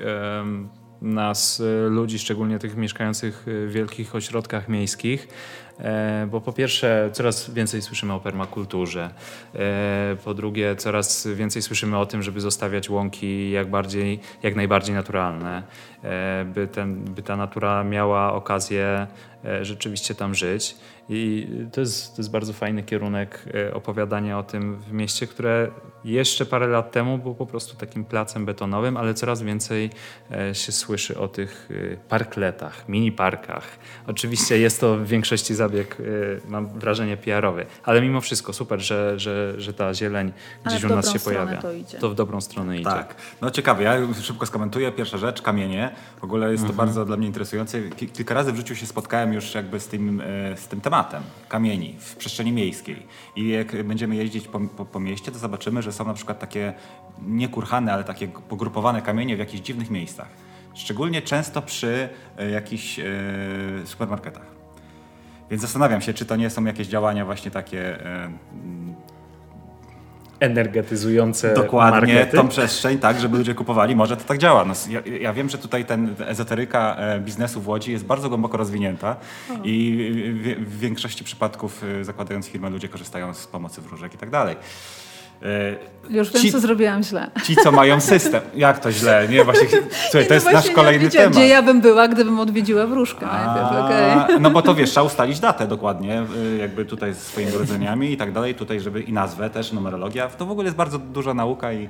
[1.01, 5.27] nas, y, ludzi, szczególnie tych mieszkających w wielkich ośrodkach miejskich,
[5.79, 9.09] E, bo po pierwsze coraz więcej słyszymy o permakulturze,
[9.55, 14.95] e, po drugie coraz więcej słyszymy o tym, żeby zostawiać łąki jak, bardziej, jak najbardziej
[14.95, 15.63] naturalne,
[16.03, 19.07] e, by, ten, by ta natura miała okazję
[19.61, 20.75] rzeczywiście tam żyć.
[21.11, 25.71] I to jest, to jest bardzo fajny kierunek opowiadania o tym w mieście, które
[26.03, 29.89] jeszcze parę lat temu było po prostu takim placem betonowym, ale coraz więcej
[30.53, 31.69] się słyszy o tych
[32.09, 33.63] parkletach, mini parkach.
[34.07, 35.97] Oczywiście jest to w większości za zabieg,
[36.47, 37.65] mam wrażenie, PR-owy.
[37.83, 40.31] Ale mimo wszystko super, że, że, że ta zieleń
[40.65, 41.61] gdzieś u nas się pojawia.
[41.61, 41.97] to idzie.
[41.97, 42.83] To w dobrą stronę idzie.
[42.89, 43.15] Tak.
[43.41, 44.91] No ciekawe, ja szybko skomentuję.
[44.91, 45.91] Pierwsza rzecz, kamienie.
[46.19, 47.81] W ogóle jest to bardzo dla mnie interesujące.
[47.89, 51.23] Ki- Kilka razy w życiu się spotkałem już jakby z tym, e, z tym tematem
[51.47, 53.07] kamieni w przestrzeni miejskiej.
[53.35, 56.73] I jak będziemy jeździć po, po, po mieście, to zobaczymy, że są na przykład takie
[57.21, 60.27] nie kurhane, ale takie pogrupowane kamienie w jakichś dziwnych miejscach.
[60.73, 63.03] Szczególnie często przy e, jakichś e,
[63.85, 64.45] supermarketach.
[65.49, 67.99] Więc zastanawiam się, czy to nie są jakieś działania właśnie takie
[70.39, 72.37] Energetyzujące Dokładnie, markety.
[72.37, 73.95] tą przestrzeń, tak, żeby ludzie kupowali.
[73.95, 74.65] Może to tak działa.
[74.65, 78.57] No, ja, ja wiem, że tutaj ten ezoteryka e, biznesu w Łodzi jest bardzo głęboko
[78.57, 79.15] rozwinięta
[79.63, 80.09] i
[80.43, 84.55] w, w większości przypadków e, zakładając firmę ludzie korzystają z pomocy wróżek i tak dalej.
[85.43, 85.75] E,
[86.09, 87.31] Już wiem, Ci- co zrobiłam źle.
[87.43, 88.41] Ci, co mają system.
[88.55, 89.27] Jak to źle?
[89.29, 91.37] Nie, właśnie, słuchaj, to I jest właśnie nasz kolejny odwiedziłam, temat.
[91.37, 93.67] Gdzie ja bym była, gdybym odwiedziła wróżkę najpierw.
[93.71, 96.23] A, No bo to wiesz, trzeba ustalić datę dokładnie,
[96.53, 100.27] y, jakby tutaj ze swoimi urodzeniami i tak dalej, tutaj żeby i nazwę też, numerologia.
[100.29, 101.89] To w ogóle jest bardzo duża nauka i...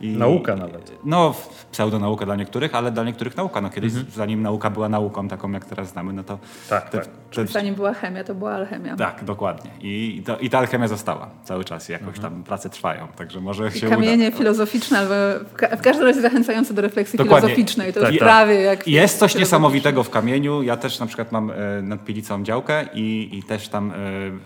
[0.00, 0.92] i Nauka nawet.
[1.04, 1.34] No,
[1.72, 3.60] pseudonauka dla niektórych, ale dla niektórych nauka.
[3.60, 6.32] No kiedyś, zanim nauka była nauką taką, jak teraz znamy, no to...
[6.34, 6.48] Mhm.
[6.68, 7.08] Tak, te, tak.
[7.34, 8.96] te, Zanim była chemia, to była alchemia.
[8.96, 9.70] tak, dokładnie.
[9.80, 13.68] I, i, to, I ta alchemia została cały czas, jakoś tam prace trwają, także może
[13.74, 14.36] I się kamienie uda.
[14.38, 15.14] filozoficzne, albo
[15.50, 17.48] w, ka- w każdym razie zachęcające do refleksji Dokładnie.
[17.48, 17.92] filozoficznej.
[17.92, 18.28] To Tak, już tak.
[18.28, 18.88] prawie jak...
[18.88, 20.62] Jest coś niesamowitego w kamieniu.
[20.62, 23.92] Ja też na przykład mam e, nad Pilicą działkę i, i też tam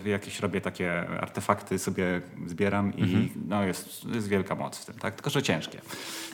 [0.05, 4.95] e, jakieś robię takie artefakty sobie zbieram i no jest, jest wielka moc w tym,
[4.95, 5.15] tak?
[5.15, 5.77] Tylko, że ciężkie.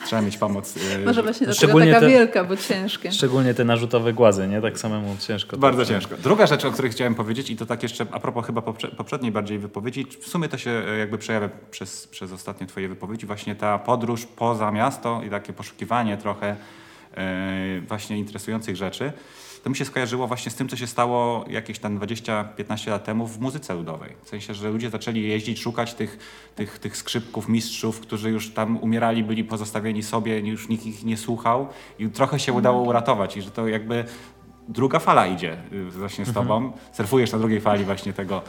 [0.06, 0.74] Trzeba mieć pomoc.
[0.94, 3.12] e, Może właśnie dlatego Szczególnie taka te- wielka, bo ciężkie.
[3.12, 4.60] Szczególnie te narzutowe głazy, nie?
[4.60, 5.56] Tak samemu ciężko.
[5.56, 6.16] Bardzo to- ciężko.
[6.16, 9.32] Druga rzecz, o której chciałem powiedzieć i to tak jeszcze a propos chyba poprze- poprzedniej
[9.32, 13.78] bardziej wypowiedzi, w sumie to się jakby przejawia przez, przez ostatnie twoje wypowiedzi, właśnie ta
[13.78, 16.56] podróż poza miasto i takie poszukiwanie trochę
[17.14, 19.12] e, właśnie interesujących rzeczy.
[19.62, 23.26] To mi się skojarzyło właśnie z tym, co się stało jakieś tam 20-15 lat temu
[23.26, 24.16] w muzyce ludowej.
[24.22, 26.18] W sensie, że ludzie zaczęli jeździć, szukać tych,
[26.56, 31.16] tych, tych skrzypków, mistrzów, którzy już tam umierali, byli pozostawieni sobie, już nikt ich nie
[31.16, 34.04] słuchał i trochę się udało uratować i że to jakby
[34.68, 36.72] druga fala idzie y, właśnie z tobą.
[36.92, 38.42] Surfujesz na drugiej fali właśnie tego,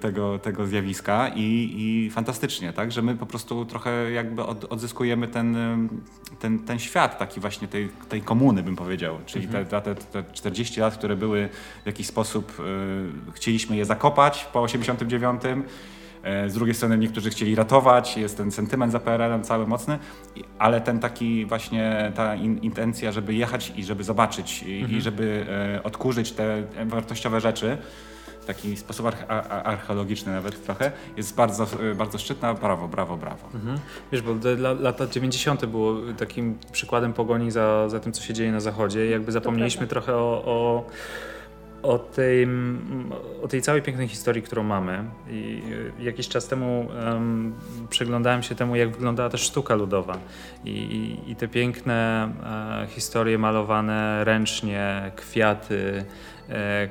[0.00, 2.92] tego, tego zjawiska i, i fantastycznie, tak?
[2.92, 6.02] Że my po prostu trochę jakby od, odzyskujemy ten, ym,
[6.40, 9.18] ten, ten świat taki właśnie tej, tej komuny, bym powiedział.
[9.26, 11.48] Czyli te, te, te, te 40 lat, które były
[11.82, 12.60] w jakiś sposób,
[13.28, 15.42] y, chcieliśmy je zakopać po 89.
[16.22, 19.98] E, Z drugiej strony niektórzy chcieli ratować, jest ten sentyment za PRL-em cały mocny,
[20.58, 25.46] ale ten taki właśnie ta in, intencja, żeby jechać i żeby zobaczyć i, i żeby
[25.76, 27.78] e, odkurzyć te wartościowe rzeczy,
[28.44, 32.54] taki sposób arche- archeologiczny nawet trochę, jest bardzo, e, bardzo szczytna.
[32.54, 33.48] Brawo, brawo, brawo.
[33.54, 33.78] Mhm.
[34.12, 34.34] Wiesz, bo
[34.80, 35.66] lata 90.
[35.66, 39.06] było takim przykładem pogoni za, za tym, co się dzieje na zachodzie.
[39.06, 40.86] I jakby zapomnieliśmy trochę o, o,
[41.82, 42.48] o, tej,
[43.42, 45.04] o tej całej pięknej historii, którą mamy.
[45.30, 45.62] I
[46.00, 47.54] y, jakiś czas temu em,
[47.90, 50.18] przyglądałem się temu, jak wyglądała też sztuka ludowa.
[50.64, 52.28] I, i, i te piękne
[52.82, 56.33] e, historie malowane ręcznie, kwiaty, e,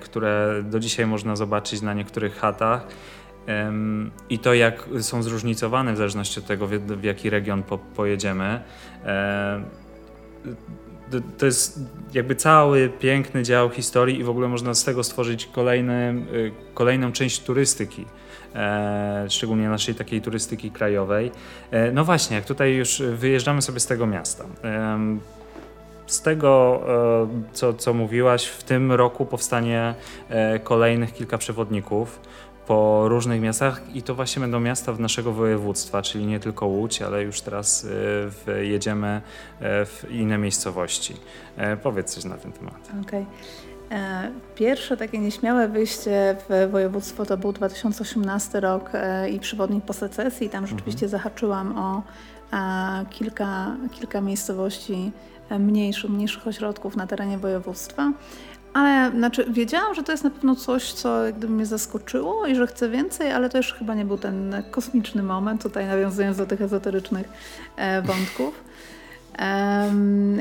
[0.01, 2.87] które do dzisiaj można zobaczyć na niektórych chatach.
[4.29, 8.61] I to, jak są zróżnicowane w zależności od tego, w, jaki region po, pojedziemy.
[9.05, 9.63] E,
[11.37, 11.79] to- jest
[12.13, 17.11] jakby cały piękny dział historii i w ogóle można z tego stworzyć kolejny, y, kolejną
[17.11, 18.05] część turystyki.
[18.55, 21.31] E, szczególnie naszej takiej turystyki krajowej.
[21.71, 24.45] E, no właśnie, jak tutaj już wyjeżdżamy sobie z tego miasta.
[26.07, 29.95] Z tego, e, co, co mówiłaś, w tym roku powstanie
[30.29, 32.19] e, kolejnych kilka przewodników
[32.67, 37.01] po różnych miastach i to właśnie będą miasta w naszego województwa, czyli nie tylko Łódź,
[37.01, 39.21] ale już teraz e, w, jedziemy
[39.61, 41.15] w inne miejscowości.
[41.83, 42.89] Powiedz coś na ten temat.
[43.91, 48.91] E, Pierwsze takie nieśmiałe wyjście w województwo to był 2018 rok
[49.31, 50.49] i przewodnik po secesji.
[50.49, 52.01] Tam rzeczywiście zahaczyłam o
[53.09, 55.11] kilka, kilka miejscowości
[55.59, 58.11] mniejszych, mniejszych ośrodków na terenie województwa.
[58.73, 62.67] Ale znaczy, wiedziałam, że to jest na pewno coś, co gdyby mnie zaskoczyło i że
[62.67, 66.61] chcę więcej, ale to już chyba nie był ten kosmiczny moment, tutaj nawiązując do tych
[66.61, 67.29] ezoterycznych
[67.75, 68.63] e, wątków.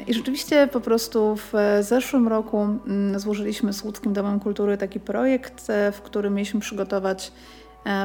[0.06, 5.70] I rzeczywiście po prostu w zeszłym roku mm, złożyliśmy z Łódzkim Domem Kultury taki projekt,
[5.70, 7.32] e, w którym mieliśmy przygotować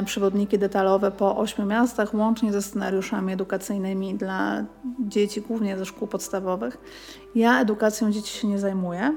[0.04, 4.64] przewodniki detalowe po ośmiu miastach, łącznie ze scenariuszami edukacyjnymi dla
[4.98, 6.78] dzieci, głównie ze szkół podstawowych.
[7.34, 9.12] Ja edukacją dzieci się nie zajmuję,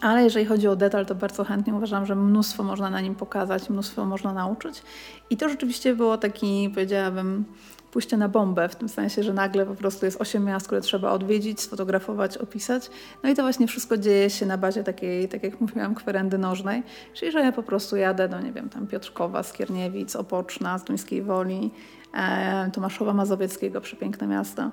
[0.00, 3.70] ale jeżeli chodzi o detal, to bardzo chętnie uważam, że mnóstwo można na nim pokazać,
[3.70, 4.82] mnóstwo można nauczyć.
[5.30, 7.44] I to rzeczywiście było taki, powiedziałabym,
[7.90, 11.10] pójście na bombę, w tym sensie, że nagle po prostu jest osiem miast, które trzeba
[11.10, 12.90] odwiedzić, sfotografować, opisać.
[13.22, 16.82] No i to właśnie wszystko dzieje się na bazie takiej, tak jak mówiłam, kwerendy nożnej,
[17.14, 21.22] czyli że ja po prostu jadę do, nie wiem, tam Piotrkowa, Skierniewic, Opoczna, z Duńskiej
[21.22, 21.70] Woli,
[22.14, 24.70] e, Tomaszowa Mazowieckiego, przepiękne miasto.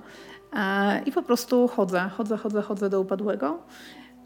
[0.53, 3.59] E, I po prostu chodzę, chodzę, chodzę, chodzę do upadłego.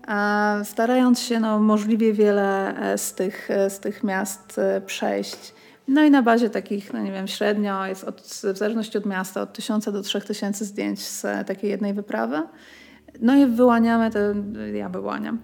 [0.07, 5.53] E, starając się no, możliwie wiele e, z tych, e, z tych miast przejść
[5.91, 9.41] no i na bazie takich, no nie wiem, średnio jest od, w zależności od miasta
[9.41, 12.41] od 1000 do 3000 zdjęć z takiej jednej wyprawy.
[13.21, 14.33] No i wyłaniamy te,
[14.73, 15.39] ja wyłaniam,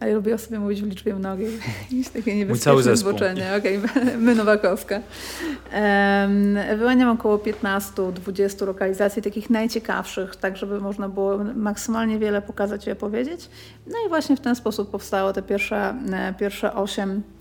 [0.00, 1.58] ale lubię o sobie mówić w liczbie mnogiej.
[1.90, 3.54] Jakieś takie niebezpieczne zboczenie.
[3.58, 4.18] Okej, okay.
[4.18, 4.94] my Nowakowska.
[4.94, 12.90] Um, wyłaniam około 15-20 lokalizacji, takich najciekawszych, tak żeby można było maksymalnie wiele pokazać i
[12.90, 13.48] opowiedzieć.
[13.86, 17.31] No i właśnie w ten sposób powstało te pierwsze, e, pierwsze 8 e,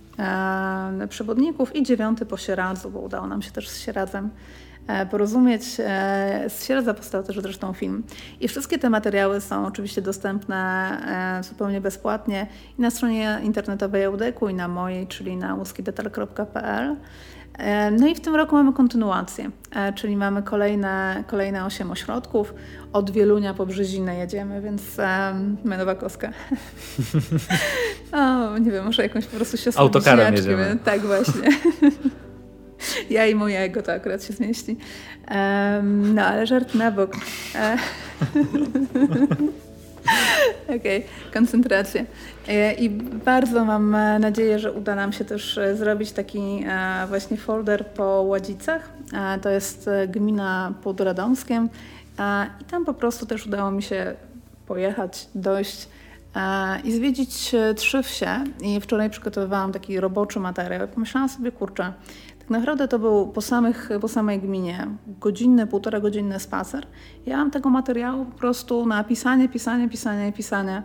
[1.10, 4.30] przewodników i dziewiąty po Sieradzu, bo udało nam się też z Sieradzem
[4.88, 5.64] e, porozumieć.
[5.80, 8.04] E, z Sieradza powstał też zresztą film.
[8.40, 10.58] I wszystkie te materiały są oczywiście dostępne
[11.40, 12.48] e, zupełnie bezpłatnie
[12.80, 16.96] i na stronie internetowej Eudeku i na mojej, czyli na łuskidetal.pl.
[17.58, 22.54] E, no i w tym roku mamy kontynuację, e, czyli mamy kolejne, kolejne 8 ośrodków.
[22.94, 26.32] Od Wielunia po Brzezinę jedziemy, więc um, my Nowakowska.
[28.12, 30.78] o, nie wiem, może jakąś po prostu siostrą Autokarem jedziemy.
[30.84, 31.50] Tak właśnie.
[33.10, 34.78] ja i mojego to akurat się zmieści.
[35.32, 37.16] Um, no ale żart na bok.
[37.56, 37.78] E,
[40.64, 42.06] Okej, okay, koncentracja.
[42.48, 42.90] E, I
[43.26, 46.66] bardzo mam e, nadzieję, że uda nam się też e, zrobić taki
[47.08, 48.90] właśnie folder po Ładzicach.
[49.42, 51.70] To jest gmina pod Radomskiem
[52.62, 54.16] i tam po prostu też udało mi się
[54.68, 55.90] pojechać, dojść
[56.84, 58.44] i zwiedzić trzy wsie.
[58.62, 60.88] I wczoraj przygotowywałam taki roboczy materiał.
[60.88, 61.94] Pomyślałam sobie, kurczę,
[62.50, 66.88] naprawdę to był po, samych, po samej gminie godzinny, półtora godzinny spacer.
[67.26, 70.84] Ja mam tego materiału po prostu na pisanie, pisanie, pisanie, pisanie.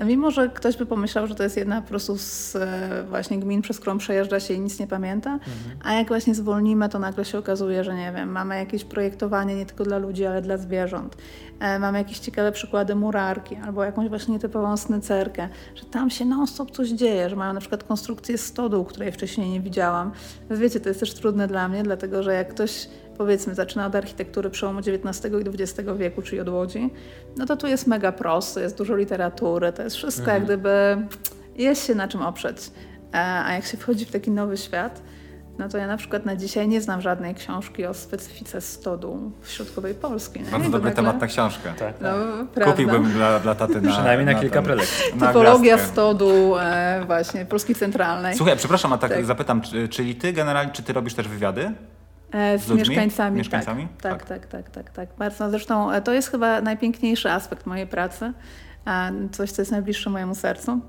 [0.00, 3.62] Mimo, że ktoś by pomyślał, że to jest jedna po prostu z e, właśnie gmin,
[3.62, 5.78] przez którą przejeżdża się i nic nie pamięta, mhm.
[5.84, 9.66] a jak właśnie zwolnimy, to nagle się okazuje, że nie wiem, mamy jakieś projektowanie nie
[9.66, 11.16] tylko dla ludzi, ale dla zwierząt.
[11.60, 16.70] E, mamy jakieś ciekawe przykłady murarki albo jakąś właśnie nietypową snycerkę, że tam się non-stop
[16.70, 20.12] coś dzieje, że mają na przykład konstrukcję stodół, której wcześniej nie widziałam.
[20.50, 24.50] Wiecie, to jest też trudne dla mnie, dlatego że jak ktoś powiedzmy zaczyna od architektury
[24.50, 26.90] przełomu XIX i XX wieku, czyli od Łodzi,
[27.36, 30.36] no to tu jest mega prosty, jest dużo literatury, to jest wszystko mhm.
[30.36, 31.06] jak gdyby
[31.56, 32.70] jest się na czym oprzeć.
[33.14, 35.02] E, a jak się wchodzi w taki nowy świat,
[35.58, 39.50] no to ja na przykład na dzisiaj nie znam żadnej książki o specyfice stodół w
[39.50, 40.40] środkowej Polski.
[40.40, 41.02] No Bardzo dobry nagle...
[41.02, 41.72] temat na książkę.
[41.78, 42.10] Tak, no,
[42.54, 42.64] tak.
[42.64, 45.12] Kupiłbym dla, dla taty na, Przynajmniej na, na kilka prelekcji.
[45.20, 48.36] Typologia stodół e, właśnie Polski Centralnej.
[48.36, 49.24] Słuchaj, przepraszam, a tak, tak.
[49.24, 51.72] zapytam, czy, czyli ty generalnie, czy ty robisz też wywiady?
[52.34, 53.38] E, z, z mieszkańcami.
[53.38, 53.88] mieszkańcami?
[54.00, 55.08] Tak, tak, tak, tak, tak, tak.
[55.18, 55.50] Bardzo.
[55.50, 58.32] Zresztą e, to jest chyba najpiękniejszy aspekt mojej pracy.
[59.32, 60.80] Coś, co jest najbliższe mojemu sercu.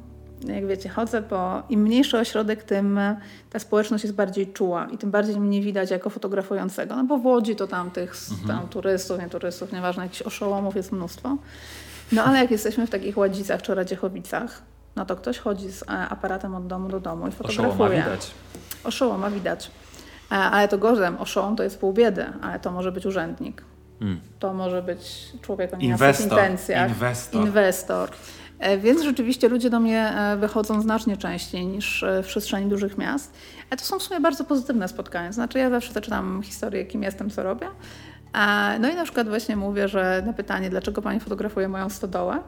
[0.43, 1.63] Jak wiecie, chodzę po.
[1.69, 5.91] Im mniejszy ośrodek, tym e, ta społeczność jest bardziej czuła i tym bardziej mnie widać
[5.91, 6.95] jako fotografującego.
[6.95, 8.47] No bo w Łodzi to tam tych mhm.
[8.47, 11.37] tam turystów, nie turystów, nieważne, jakichś oszołomów jest mnóstwo.
[12.11, 14.61] No ale jak jesteśmy w takich Ładzicach czy Radziechowicach,
[14.95, 17.69] no to ktoś chodzi z aparatem od domu do domu i fotografuje.
[17.69, 18.31] Oszołoma widać.
[18.83, 19.71] Oszołoma widać.
[20.31, 23.63] E, ale to gorzem, oszon to jest pół biedy, ale to może być urzędnik.
[23.99, 24.19] Hmm.
[24.39, 26.89] To może być człowiek o niejasnych intencjach.
[26.89, 27.41] Inwestor.
[27.41, 28.09] Inwestor.
[28.59, 33.33] E, więc rzeczywiście ludzie do mnie e, wychodzą znacznie częściej niż w przestrzeni dużych miast.
[33.69, 35.31] Ale to są w sumie bardzo pozytywne spotkania.
[35.31, 37.67] Znaczy ja zawsze zaczynam historię, kim jestem, co robię.
[38.79, 42.39] No i na przykład właśnie mówię, że na pytanie, dlaczego pani fotografuje moją stodołę,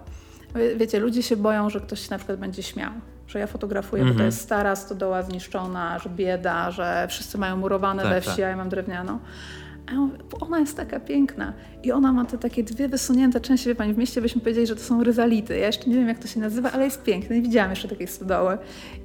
[0.78, 2.92] wiecie, ludzie się boją, że ktoś się na przykład będzie śmiał
[3.28, 4.16] że ja fotografuję, mm -hmm.
[4.16, 4.28] bo to mhm.
[4.28, 8.46] jest stara stodoła zniszczona, że bieda, że wszyscy mają murowane tak, we wsi, tak.
[8.46, 9.20] a ja mam drewnianą.
[9.88, 11.54] A ja mówię, ona jest taka piękna.
[11.84, 14.76] I ona ma te takie dwie wysunięte części, wie pani, w mieście byśmy powiedzieli, że
[14.76, 15.58] to są ryzality.
[15.58, 17.36] Ja jeszcze nie wiem, jak to się nazywa, ale jest piękne.
[17.36, 18.58] Nie widziałam jeszcze takiej stodoły.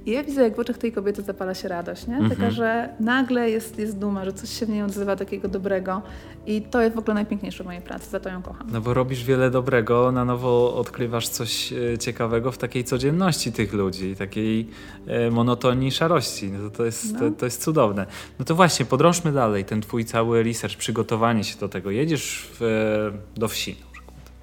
[0.06, 2.16] I ja widzę, jak w oczach tej kobiety zapala się radość, nie?
[2.16, 2.50] Taka, mhm.
[2.50, 6.02] że nagle jest, jest duma, że coś się w niej odzywa takiego dobrego.
[6.46, 8.66] I to jest w ogóle najpiękniejsze w mojej pracy, za to ją kocham.
[8.72, 13.72] No bo robisz wiele dobrego, na nowo odkrywasz coś e, ciekawego w takiej codzienności tych
[13.72, 14.68] ludzi, takiej
[15.06, 16.50] e, monotonii szarości.
[16.50, 17.18] No to, to, jest, no.
[17.18, 18.06] to, to jest cudowne.
[18.38, 21.90] No to właśnie, podrążmy dalej ten twój cały research, przygotowanie się do tego.
[21.90, 23.91] Jedziesz w do wsi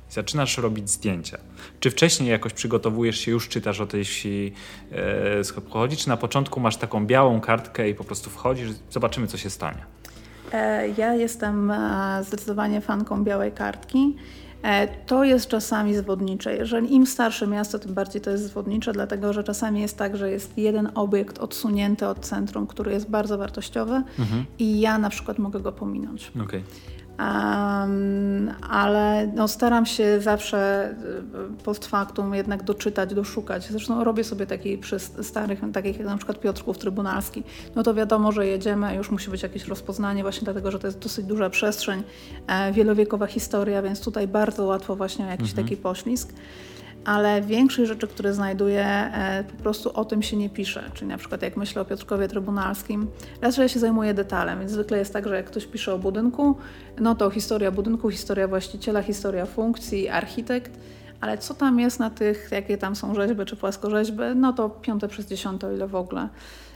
[0.10, 1.38] zaczynasz robić zdjęcia.
[1.80, 4.54] Czy wcześniej jakoś przygotowujesz się, już czytasz o tej wsi,
[4.92, 9.28] e, skąd pochodzi, czy na początku masz taką białą kartkę i po prostu wchodzisz, zobaczymy
[9.28, 9.86] co się stanie?
[10.54, 14.16] E, ja jestem e, zdecydowanie fanką białej kartki.
[14.64, 16.56] E, to jest czasami zwodnicze.
[16.56, 20.32] Jeżeli im starsze miasto, tym bardziej to jest zwodnicze, dlatego że czasami jest tak, że
[20.32, 24.46] jest jeden obiekt odsunięty od centrum, który jest bardzo wartościowy mhm.
[24.60, 26.32] i ja na przykład mogę go pominąć.
[26.44, 26.64] Okay.
[27.20, 30.90] Um, ale no, staram się zawsze
[31.60, 33.68] y, post factum jednak doczytać, doszukać.
[33.68, 37.44] Zresztą robię sobie taki przy starych, takich jak na przykład Piotrków Trybunalski.
[37.76, 41.00] No to wiadomo, że jedziemy, już musi być jakieś rozpoznanie właśnie dlatego, że to jest
[41.00, 42.04] dosyć duża przestrzeń,
[42.48, 45.68] e, wielowiekowa historia, więc tutaj bardzo łatwo właśnie jakiś mhm.
[45.68, 46.34] taki poślizg
[47.06, 50.84] ale większej rzeczy, które znajduję, e, po prostu o tym się nie pisze.
[50.94, 53.08] Czyli na przykład jak myślę o Piotrkowie Trybunalskim,
[53.42, 56.56] raczej ja się zajmuję detalem, więc zwykle jest tak, że jak ktoś pisze o budynku,
[57.00, 60.80] no to historia budynku, historia właściciela, historia funkcji, architekt,
[61.22, 65.08] ale co tam jest na tych, jakie tam są rzeźby czy płaskorzeźby, no to piąte
[65.08, 66.30] przez dziesiąte, o ile w ogóle.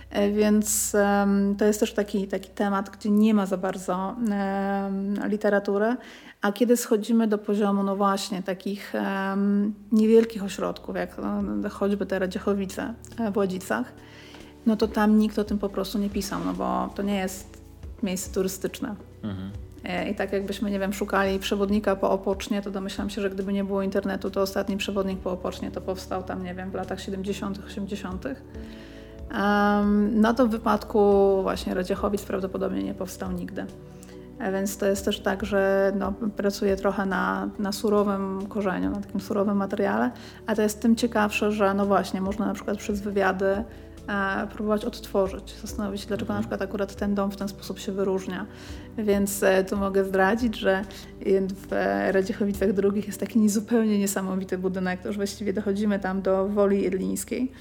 [0.09, 5.30] E, więc um, to jest też taki, taki temat, gdzie nie ma za bardzo um,
[5.30, 5.95] literatury,
[6.43, 12.19] a kiedy schodzimy do poziomu, no właśnie, takich um, niewielkich ośrodków, jak no, choćby te
[12.19, 13.93] Radziechowice e, w Łodzicach,
[14.65, 17.63] no to tam nikt o tym po prostu nie pisał, no bo to nie jest
[18.03, 18.95] miejsce turystyczne.
[19.23, 19.51] Mhm.
[19.83, 23.53] E, I tak jakbyśmy, nie wiem, szukali przewodnika po Opocznie, to domyślam się, że gdyby
[23.53, 27.01] nie było internetu, to ostatni przewodnik po Opocznie to powstał tam, nie wiem, w latach
[27.01, 28.25] 70., 80.
[28.25, 33.65] Um, no to w wypadku właśnie Radziechowic prawdopodobnie nie powstał nigdy.
[34.39, 39.01] E, więc to jest też tak, że no, pracuję trochę na, na surowym korzeniu, na
[39.01, 40.11] takim surowym materiale,
[40.47, 43.63] a to jest tym ciekawsze, że no właśnie, można na przykład przez wywiady
[44.07, 47.91] e, próbować odtworzyć, zastanowić się, dlaczego na przykład akurat ten dom w ten sposób się
[47.91, 48.45] wyróżnia.
[48.97, 50.81] Więc e, tu mogę zdradzić, że
[51.39, 51.67] w
[52.11, 57.51] Radziechowicach drugich jest taki zupełnie niesamowity budynek, to już właściwie dochodzimy tam do Woli Jedlińskiej,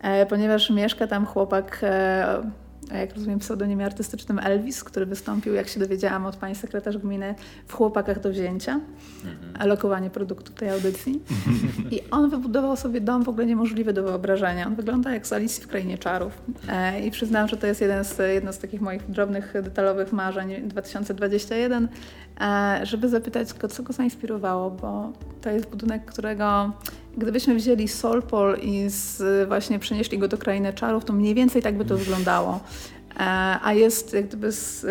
[0.00, 2.63] e, ponieważ mieszka tam chłopak e,
[2.98, 7.34] jak rozumiem, pseudonimie artystycznym Elvis, który wystąpił, jak się dowiedziałam od pani sekretarz gminy,
[7.66, 8.80] w Chłopakach do wzięcia,
[9.24, 9.68] mhm.
[9.68, 11.22] lokowanie produktu tej audycji.
[11.90, 14.66] I on wybudował sobie dom w ogóle niemożliwy do wyobrażenia.
[14.66, 16.42] On wygląda jak z Alicji w Krainie Czarów.
[16.68, 20.68] E, I przyznam, że to jest jeden z, jedno z takich moich drobnych, detalowych marzeń
[20.68, 21.88] 2021,
[22.40, 26.72] e, żeby zapytać go, co go zainspirowało, bo to jest budynek, którego
[27.16, 31.76] Gdybyśmy wzięli Solpol i z, właśnie przenieśli go do krainy czarów, to mniej więcej tak
[31.78, 32.60] by to wyglądało.
[33.16, 33.20] E,
[33.62, 34.86] a jest jak gdyby z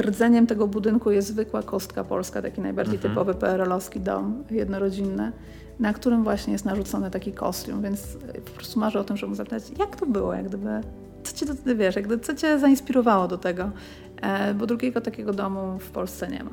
[0.00, 3.14] rdzeniem tego budynku jest zwykła kostka polska, taki najbardziej mhm.
[3.14, 5.32] typowy PRL-owski dom jednorodzinny,
[5.80, 9.62] na którym właśnie jest narzucony taki kostium, więc po prostu marzę o tym, żeby zapytać,
[9.78, 10.80] jak to było, jak gdyby,
[11.24, 11.46] co cię,
[11.76, 13.70] wiesz, jak gdyby, co cię zainspirowało do tego,
[14.22, 16.50] e, bo drugiego takiego domu w Polsce nie ma.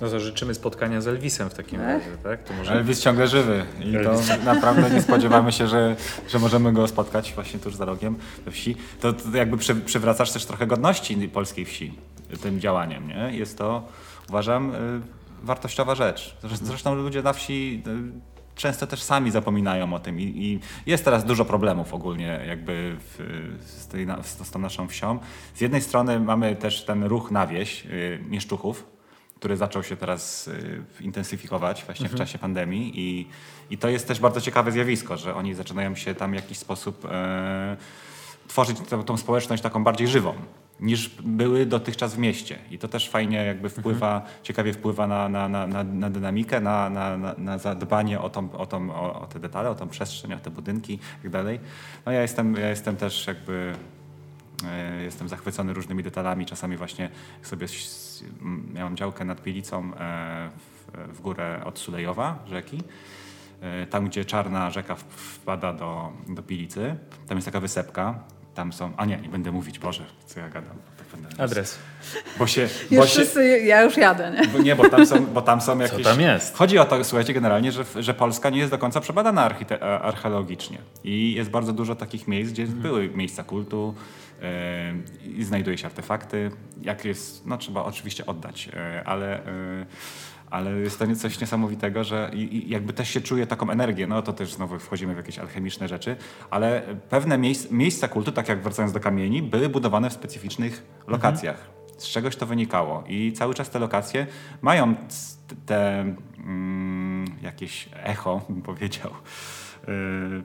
[0.00, 2.42] No to życzymy spotkania z Elvisem w takim razie, tak?
[2.42, 2.72] To może...
[2.72, 5.96] Elvis ciągle żywy i to naprawdę nie spodziewamy się, że,
[6.28, 8.76] że możemy go spotkać właśnie tuż za rogiem we wsi.
[9.00, 11.94] To, to jakby przy, przywracasz też trochę godności polskiej wsi
[12.42, 13.30] tym działaniem, nie?
[13.32, 13.88] Jest to,
[14.28, 15.00] uważam, y,
[15.42, 16.36] wartościowa rzecz.
[16.62, 21.24] Zresztą ludzie na wsi y, często też sami zapominają o tym i, i jest teraz
[21.24, 23.18] dużo problemów ogólnie jakby w,
[23.66, 25.18] z, tej, z, tą naszą wsią.
[25.54, 28.93] Z jednej strony mamy też ten ruch na wieś, yy, mieszczuchów,
[29.44, 32.16] który zaczął się teraz y, intensyfikować właśnie mhm.
[32.16, 33.28] w czasie pandemii i,
[33.70, 37.04] i to jest też bardzo ciekawe zjawisko, że oni zaczynają się tam w jakiś sposób
[37.04, 37.76] e,
[38.48, 40.34] tworzyć tą, tą, społeczność taką bardziej żywą
[40.80, 42.58] niż były dotychczas w mieście.
[42.70, 44.34] I to też fajnie jakby wpływa, mhm.
[44.42, 48.94] ciekawie wpływa na, na, na, na dynamikę, na, na, na zadbanie o, tą, o, tą,
[48.94, 51.60] o, o te detale, o tą przestrzeń, o te budynki i tak dalej.
[52.06, 53.72] No ja jestem, ja jestem też jakby
[55.02, 56.46] jestem zachwycony różnymi detalami.
[56.46, 57.10] Czasami właśnie
[57.42, 57.66] sobie
[58.74, 60.50] miałem działkę nad Pielicą e,
[61.08, 62.82] w górę od Sulejowa, rzeki.
[63.60, 66.96] E, tam, gdzie czarna rzeka wpada do, do Pilicy,
[67.28, 68.14] tam jest taka wysepka.
[68.54, 68.92] Tam są.
[68.96, 70.76] A nie, nie będę mówić, Boże, co ja gadam.
[71.38, 71.78] Adres.
[72.38, 72.68] Bo się.
[72.90, 74.48] Bo już się wszyscy, ja już jadę, nie?
[74.48, 76.02] Bo, nie, bo tam są, bo tam są jakieś.
[76.02, 76.56] Co tam jest?
[76.56, 79.50] Chodzi o to, słuchajcie, generalnie, że, że Polska nie jest do końca przebadana
[79.80, 80.78] archeologicznie.
[81.04, 82.82] I jest bardzo dużo takich miejsc, gdzie hmm.
[82.82, 83.94] były miejsca kultu,
[85.24, 86.50] i znajduje się artefakty.
[86.82, 89.86] Jak jest, no trzeba oczywiście oddać, e, ale, e,
[90.50, 94.32] ale jest to coś niesamowitego, że i, jakby też się czuje taką energię, no to
[94.32, 96.16] też znowu wchodzimy w jakieś alchemiczne rzeczy,
[96.50, 101.58] ale pewne miejsc, miejsca kultu, tak jak wracając do kamieni, były budowane w specyficznych lokacjach.
[101.58, 101.74] Mhm.
[101.98, 104.26] Z czegoś to wynikało i cały czas te lokacje
[104.62, 104.94] mają
[105.66, 106.00] te
[106.38, 109.10] mm, jakieś echo, bym powiedział,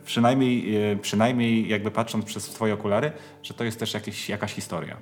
[0.06, 3.12] przynajmniej, y, przynajmniej jakby patrząc przez twoje okulary,
[3.44, 4.98] że to jest też jakieś, jakaś historia.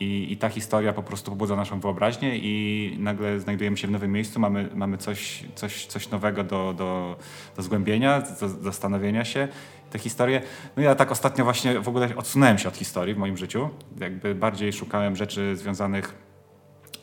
[0.00, 4.12] I, I, ta historia po prostu pobudza naszą wyobraźnię i nagle znajdujemy się w nowym
[4.12, 7.16] miejscu, mamy, mamy coś, coś, coś nowego do, do,
[7.56, 9.48] do zgłębienia, do zastanowienia się.
[9.90, 10.42] Te historie,
[10.76, 13.68] no ja tak ostatnio właśnie w ogóle odsunąłem się od historii w moim życiu.
[14.00, 16.14] Jakby bardziej szukałem rzeczy związanych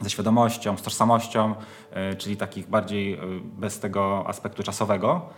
[0.01, 1.55] ze świadomością, z tożsamością,
[2.11, 5.29] y, czyli takich bardziej bez tego aspektu czasowego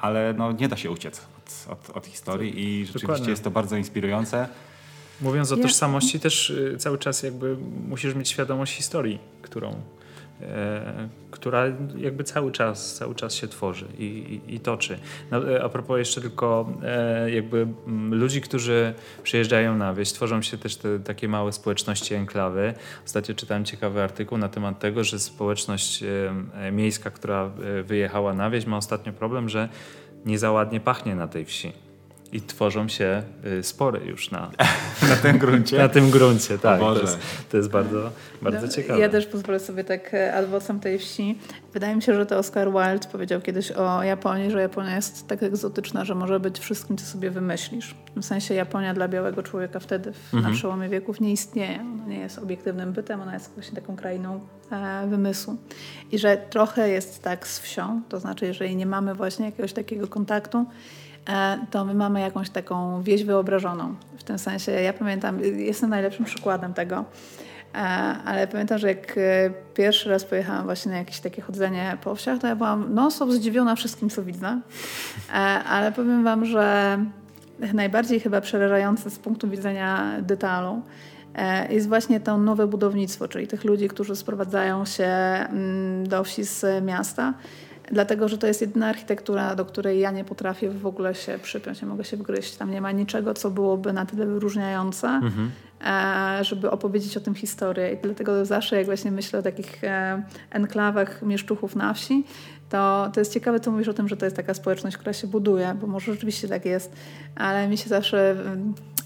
[0.00, 3.30] ale no, nie da się uciec od, od, od historii i rzeczywiście Dokładnie.
[3.30, 4.48] jest to bardzo inspirujące.
[5.20, 7.56] Mówiąc o tożsamości, też y, cały czas jakby
[7.88, 9.74] musisz mieć świadomość historii, którą,
[11.30, 11.64] która
[11.96, 14.98] jakby cały czas, cały czas się tworzy i, i, i toczy.
[15.30, 20.42] No, e, a propos jeszcze tylko e, jakby m, ludzi, którzy przyjeżdżają na wieś, tworzą
[20.42, 22.74] się też te takie małe społeczności enklawy.
[23.06, 28.50] Ostatnio czytałem ciekawy artykuł na temat tego, że społeczność e, miejska, która e, wyjechała na
[28.50, 29.68] wieś ma ostatnio problem, że
[30.24, 31.89] nie za ładnie pachnie na tej wsi
[32.32, 33.22] i tworzą się
[33.58, 34.50] y, spory już na,
[35.10, 35.78] na tym gruncie.
[35.78, 36.80] na tym gruncie, tak.
[36.80, 37.18] To jest,
[37.50, 38.10] to jest, bardzo,
[38.42, 39.00] bardzo no, ciekawe.
[39.00, 41.38] Ja też pozwolę sobie tak e, adwocem tej wsi.
[41.72, 45.42] Wydaje mi się, że to Oscar Wilde powiedział kiedyś o Japonii, że Japonia jest tak
[45.42, 47.94] egzotyczna, że może być wszystkim, co sobie wymyślisz.
[48.16, 50.52] W sensie Japonia dla białego człowieka wtedy w, mhm.
[50.52, 51.80] na przełomie wieków nie istnieje.
[51.80, 54.40] Ona nie jest obiektywnym bytem, ona jest właśnie taką krainą
[54.72, 55.56] e, wymysłu.
[56.12, 60.08] I że trochę jest tak z wsią, to znaczy jeżeli nie mamy właśnie jakiegoś takiego
[60.08, 60.66] kontaktu,
[61.70, 63.94] to my mamy jakąś taką wieś wyobrażoną.
[64.18, 67.04] W tym sensie, ja pamiętam, jestem najlepszym przykładem tego,
[67.74, 67.78] e,
[68.24, 69.20] ale pamiętam, że jak e,
[69.74, 73.74] pierwszy raz pojechałam właśnie na jakieś takie chodzenie po wsiach, to ja byłam non-stop zdziwiona
[73.74, 74.60] wszystkim, co widzę.
[75.68, 76.98] Ale powiem Wam, że
[77.74, 80.82] najbardziej chyba przerażające z punktu widzenia detalu
[81.70, 86.84] jest właśnie to nowe budownictwo, czyli tych ludzi, którzy sprowadzają się mm, do wsi z
[86.84, 87.34] miasta
[87.90, 91.82] dlatego że to jest jedyna architektura, do której ja nie potrafię w ogóle się przypiąć,
[91.82, 92.56] nie mogę się wgryźć.
[92.56, 95.50] Tam nie ma niczego, co byłoby na tyle wyróżniające, mhm.
[95.86, 97.92] E, żeby opowiedzieć o tym historię.
[97.92, 102.24] I dlatego zawsze, jak właśnie myślę o takich e, enklawach mieszczuchów na wsi,
[102.68, 105.26] to, to jest ciekawe, co mówisz o tym, że to jest taka społeczność, która się
[105.26, 106.92] buduje, bo może rzeczywiście tak jest,
[107.36, 108.36] ale mi się zawsze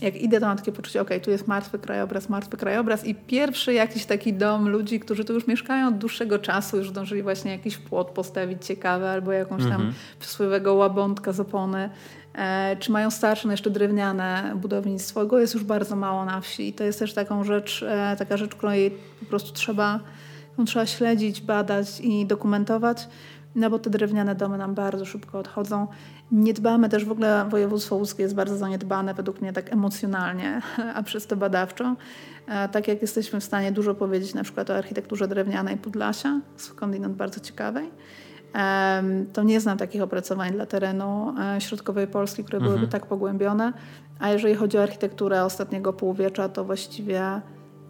[0.00, 3.72] jak idę, to mam takie poczucie, ok, tu jest martwy krajobraz, martwy krajobraz i pierwszy
[3.72, 7.78] jakiś taki dom ludzi, którzy tu już mieszkają od dłuższego czasu, już zdążyli właśnie jakiś
[7.78, 9.92] płot postawić ciekawy albo jakąś tam -hmm.
[10.20, 11.90] przysłowiowego łabątka z opony,
[12.34, 15.26] e, czy mają starsze, no jeszcze drewniane budownictwo.
[15.26, 18.36] Go jest już bardzo mało na wsi i to jest też taką rzecz, e, taka
[18.36, 18.90] rzecz, której
[19.20, 20.00] po prostu trzeba,
[20.66, 23.08] trzeba śledzić, badać i dokumentować
[23.54, 25.86] no bo te drewniane domy nam bardzo szybko odchodzą.
[26.32, 30.62] Nie dbamy też w ogóle, województwo łódzkie jest bardzo zaniedbane według mnie tak emocjonalnie,
[30.94, 31.96] a przez to badawczo.
[32.48, 37.16] E, tak jak jesteśmy w stanie dużo powiedzieć na przykład o architekturze drewnianej Podlasia, skądinąd
[37.16, 37.90] bardzo ciekawej,
[39.32, 42.92] to nie znam takich opracowań dla terenu e, środkowej Polski, które byłyby mhm.
[42.92, 43.72] tak pogłębione.
[44.18, 47.40] A jeżeli chodzi o architekturę ostatniego półwiecza, to właściwie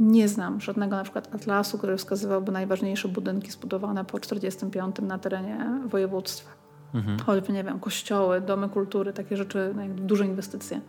[0.00, 5.80] nie znam żadnego na przykład atlasu, który wskazywałby najważniejsze budynki zbudowane po 1945 na terenie
[5.86, 6.63] województwa.
[6.94, 7.18] Mhm.
[7.18, 10.80] Choćby, nie wiem, kościoły, domy kultury, takie rzeczy, no, duże inwestycje.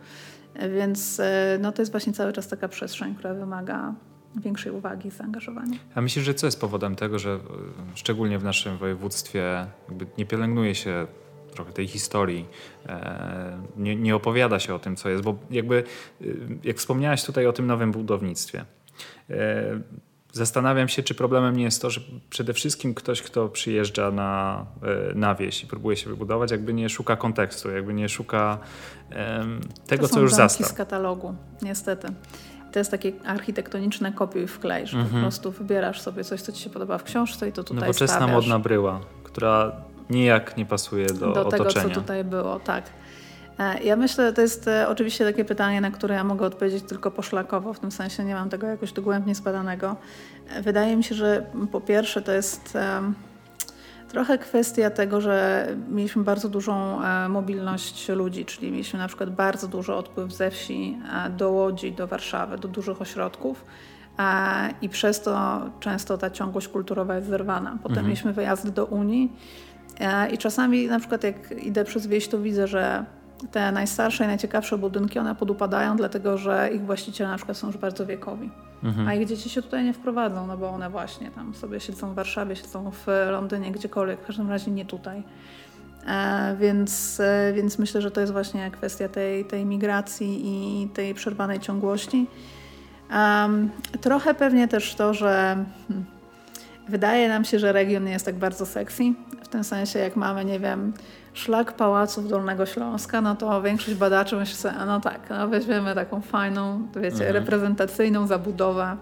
[0.74, 3.94] Więc e, no, to jest właśnie cały czas taka przestrzeń, która wymaga
[4.36, 5.78] większej uwagi i zaangażowania.
[5.94, 7.38] A myślisz, że co jest powodem tego, że e,
[7.94, 9.66] szczególnie w naszym województwie
[10.18, 11.06] nie pielęgnuje się
[11.54, 12.46] trochę tej historii,
[12.86, 15.84] e, nie, nie, opowiada się o tym, co jest, bo jakby,
[16.64, 18.64] jak wspomniałaś tutaj o tym nowym budownictwie,
[20.36, 24.64] zastanawiam się, czy problemem nie jest to, że przede wszystkim ktoś, kto przyjeżdża na,
[25.10, 28.58] e, na wieś i próbuje się wybudować, jakby nie szuka kontekstu, jakby nie szuka
[29.38, 30.68] um, tego, co już zastał.
[30.68, 32.08] z katalogu, niestety.
[32.72, 35.14] To jest takie architektoniczne kopiuj w klej, że mm -hmm.
[35.14, 38.16] po prostu wybierasz sobie coś, co ci się podoba w książce i to tutaj Nowoczesna
[38.16, 38.34] stawiasz.
[38.34, 39.72] modna bryła, która
[40.10, 41.64] nijak nie pasuje do, do otoczenia.
[41.64, 42.84] Do tego, co tutaj było, tak.
[43.58, 47.10] E, ja myślę, to jest e, oczywiście takie pytanie, na które ja mogę odpowiedzieć tylko
[47.10, 49.96] poszlakowo, w tym sensie nie mam tego jakoś dogłębnie zbadanego.
[50.48, 52.78] E, wydaje mi się, że po pierwsze to jest
[54.08, 59.98] trochę kwestia tego, że mieliśmy bardzo dużą mobilność ludzi, czyli mieliśmy na przykład bardzo dużo
[59.98, 60.98] odpływ ze wsi
[61.36, 63.64] do Łodzi, do Warszawy, do dużych ośrodków.
[64.82, 67.70] I przez to często ta ciągłość kulturowa jest zerwana.
[67.70, 68.06] Potem mhm.
[68.06, 69.32] mieliśmy wyjazdy do Unii
[70.32, 73.04] i czasami na przykład jak idę przez wieś, to widzę, że
[73.50, 77.76] te najstarsze i najciekawsze budynki, one podupadają, dlatego że ich właściciele na przykład są już
[77.76, 78.50] bardzo wiekowi.
[78.84, 79.08] Mhm.
[79.08, 82.14] A ich dzieci się tutaj nie wprowadzą, no bo one właśnie tam sobie siedzą w
[82.14, 85.22] Warszawie, siedzą w Londynie, gdziekolwiek, w każdym razie nie tutaj.
[86.06, 91.14] E, więc, e, więc myślę, że to jest właśnie kwestia tej, tej migracji i tej
[91.14, 92.26] przerwanej ciągłości.
[93.10, 93.70] Um,
[94.00, 96.06] trochę pewnie też to, że hmm,
[96.88, 99.02] wydaje nam się, że region nie jest tak bardzo sexy.
[99.42, 100.92] W tym sensie, jak mamy, nie wiem,
[101.38, 106.20] szlak pałaców Dolnego Śląska, no to większość badaczy myśli sobie, no tak, no weźmiemy taką
[106.20, 107.32] fajną, wiecie, mhm.
[107.32, 108.96] reprezentacyjną zabudowę.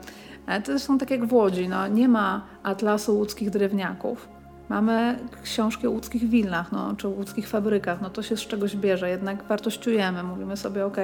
[0.46, 4.28] E, to są tak jak w Łodzi, no nie ma atlasu łódzkich drewniaków.
[4.68, 9.10] Mamy książki o łódzkich willach, no, czy łódzkich fabrykach, no to się z czegoś bierze,
[9.10, 10.96] jednak wartościujemy, mówimy sobie, ok,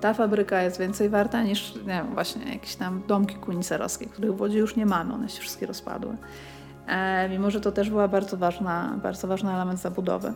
[0.00, 4.40] ta fabryka jest więcej warta niż, nie wiem, właśnie jakieś tam domki kunicerowskie, których w
[4.40, 6.16] Łodzi już nie mamy, one się wszystkie rozpadły.
[6.86, 10.32] E, mimo że to też była bardzo ważna, bardzo ważny element zabudowy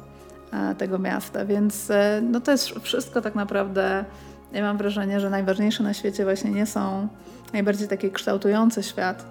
[0.52, 1.44] e, tego miasta.
[1.44, 4.04] Więc e, no to jest wszystko tak naprawdę
[4.52, 7.08] Ja mam wrażenie, że najważniejsze na świecie właśnie nie są
[7.52, 9.26] najbardziej takie kształtujące świat.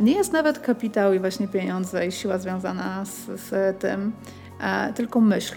[0.00, 4.12] Nie jest nawet kapitał i właśnie pieniądze i siła związana z, z tym,
[4.94, 5.54] tylko myśl.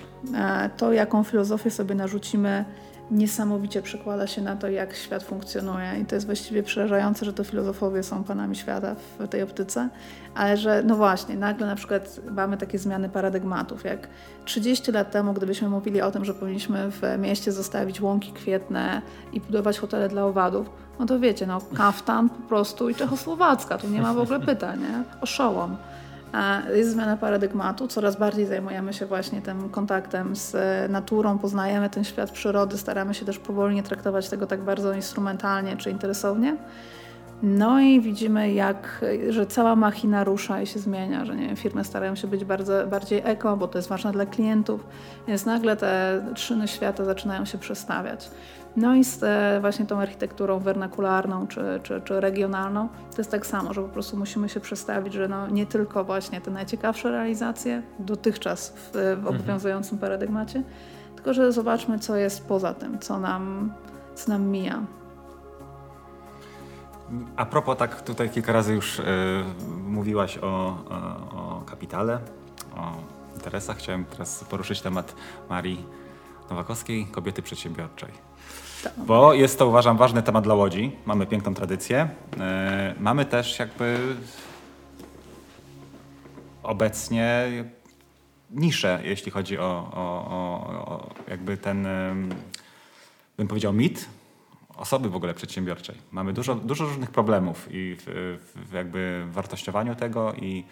[0.77, 2.65] To, jaką filozofię sobie narzucimy,
[3.11, 5.99] niesamowicie przekłada się na to, jak świat funkcjonuje.
[6.01, 9.89] I to jest właściwie przerażające, że to filozofowie są panami świata w tej optyce,
[10.35, 14.07] ale że no właśnie, nagle na przykład mamy takie zmiany paradygmatów, jak
[14.45, 19.01] 30 lat temu, gdybyśmy mówili o tym, że powinniśmy w mieście zostawić łąki kwietne
[19.33, 23.89] i budować hotele dla owadów, no to wiecie, no kaftan po prostu i Czechosłowacka, tu
[23.89, 25.03] nie ma w ogóle pytań, nie?
[25.21, 25.77] Oszołom.
[26.75, 30.55] Jest zmiana paradygmatu, coraz bardziej zajmujemy się właśnie tym kontaktem z
[30.91, 35.77] naturą, poznajemy ten świat przyrody, staramy się też powoli nie traktować tego tak bardzo instrumentalnie
[35.77, 36.57] czy interesownie.
[37.43, 41.83] No i widzimy, jak, że cała machina rusza i się zmienia, że nie wiem, firmy
[41.83, 44.87] starają się być bardzo, bardziej eko, bo to jest ważne dla klientów,
[45.27, 48.29] więc nagle te szyny świata zaczynają się przestawiać.
[48.75, 53.45] No i z e, właśnie tą architekturą wernakularną czy, czy, czy, regionalną to jest tak
[53.45, 57.81] samo, że po prostu musimy się przestawić, że no nie tylko właśnie te najciekawsze realizacje
[57.99, 59.27] dotychczas w, w mhm.
[59.27, 60.63] obowiązującym paradygmacie,
[61.15, 63.73] tylko że zobaczmy, co jest poza tym, co nam,
[64.15, 64.81] co nam mija.
[67.35, 69.03] A propos, tak tutaj kilka razy już y,
[69.87, 72.19] mówiłaś o, o, o kapitale,
[72.75, 72.91] o
[73.35, 73.77] interesach.
[73.77, 75.15] Chciałem teraz poruszyć temat
[75.49, 75.85] Marii
[76.49, 78.26] Nowakowskiej, kobiety przedsiębiorczej.
[78.97, 80.91] Bo jest to uważam ważny temat dla Łodzi.
[81.05, 82.09] Mamy piękną tradycję.
[82.39, 83.97] E, mamy też jakby
[86.63, 87.47] obecnie
[88.51, 90.01] niszę, jeśli chodzi o, o,
[90.87, 91.87] o, jakby ten,
[93.37, 94.09] bym powiedział, mit
[94.75, 95.95] osoby w ogóle przedsiębiorczej.
[96.11, 100.63] Mamy dużo, dużo różnych problemów i w, w jakby wartościowaniu tego i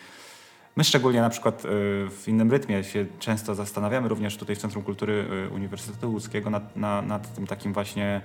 [0.76, 1.68] My szczególnie na przykład y,
[2.10, 6.76] w innym rytmie się często zastanawiamy, również tutaj w Centrum Kultury y, Uniwersytetu Łódzkiego, nad,
[7.08, 8.22] nad tym takim właśnie,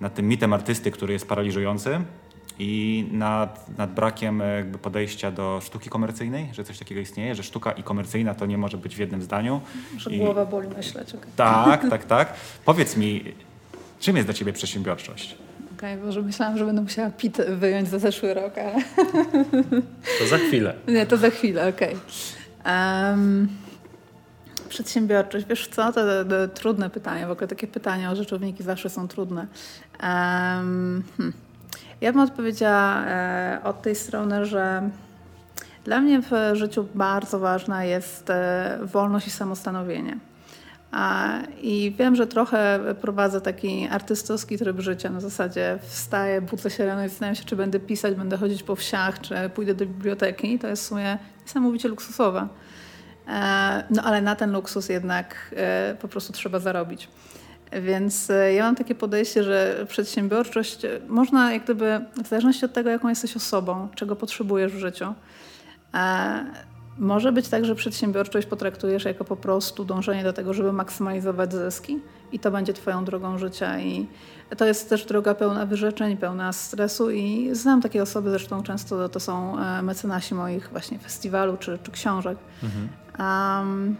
[0.00, 2.00] nad tym mitem artysty, który jest paraliżujący
[2.58, 7.72] i nad, nad brakiem jakby podejścia do sztuki komercyjnej, że coś takiego istnieje, że sztuka
[7.72, 9.60] i komercyjna to nie może być w jednym zdaniu.
[9.96, 10.18] Że I...
[10.18, 11.14] głowa boli myśleć.
[11.14, 11.30] Okay.
[11.36, 12.34] Tak, tak, tak.
[12.64, 13.24] Powiedz mi,
[14.00, 15.47] czym jest dla Ciebie przedsiębiorczość?
[15.78, 18.74] Okej, okay, myślałam, że będę musiała PIT wyjąć za zeszły rok, ale...
[20.18, 20.74] To za chwilę.
[20.88, 21.96] Nie, to za chwilę, okej.
[22.62, 23.10] Okay.
[23.10, 23.48] Um,
[24.68, 27.26] przedsiębiorczość, wiesz co, to, to, to, trudne pytanie.
[27.26, 29.40] W ogóle takie pytania o rzeczowniki zawsze są trudne.
[29.40, 31.32] Um, hmm.
[32.00, 34.90] Ja bym odpowiedziała e, od tej strony, że
[35.84, 40.18] dla mnie w życiu bardzo ważna jest e, wolność i samostanowienie.
[41.62, 45.10] I wiem, że trochę prowadzę taki artystowski tryb życia.
[45.10, 48.76] Na zasadzie wstaję, budzę się rano i zastanawiam się, czy będę pisać, będę chodzić po
[48.76, 50.58] wsiach, czy pójdę do biblioteki.
[50.58, 52.48] To jest w sumie niesamowicie luksusowe.
[53.28, 57.08] E, no ale na ten luksus jednak e, po prostu trzeba zarobić.
[57.72, 62.90] Więc e, ja mam takie podejście, że przedsiębiorczość można jak gdyby, w zależności od tego,
[62.90, 65.14] jaką jesteś osobą, czego potrzebujesz w życiu,
[66.98, 71.98] może być tak, że przedsiębiorczość potraktujesz jako po prostu dążenie do tego, żeby maksymalizować zyski
[72.32, 73.80] i to będzie Twoją drogą życia.
[73.80, 74.06] I
[74.56, 79.20] to jest też droga pełna wyrzeczeń, pełna stresu i znam takie osoby, zresztą często to
[79.20, 82.38] są e, mecenasi moich właśnie festiwalu czy, czy książek.
[82.62, 82.88] Mhm.
[83.18, 83.96] Um,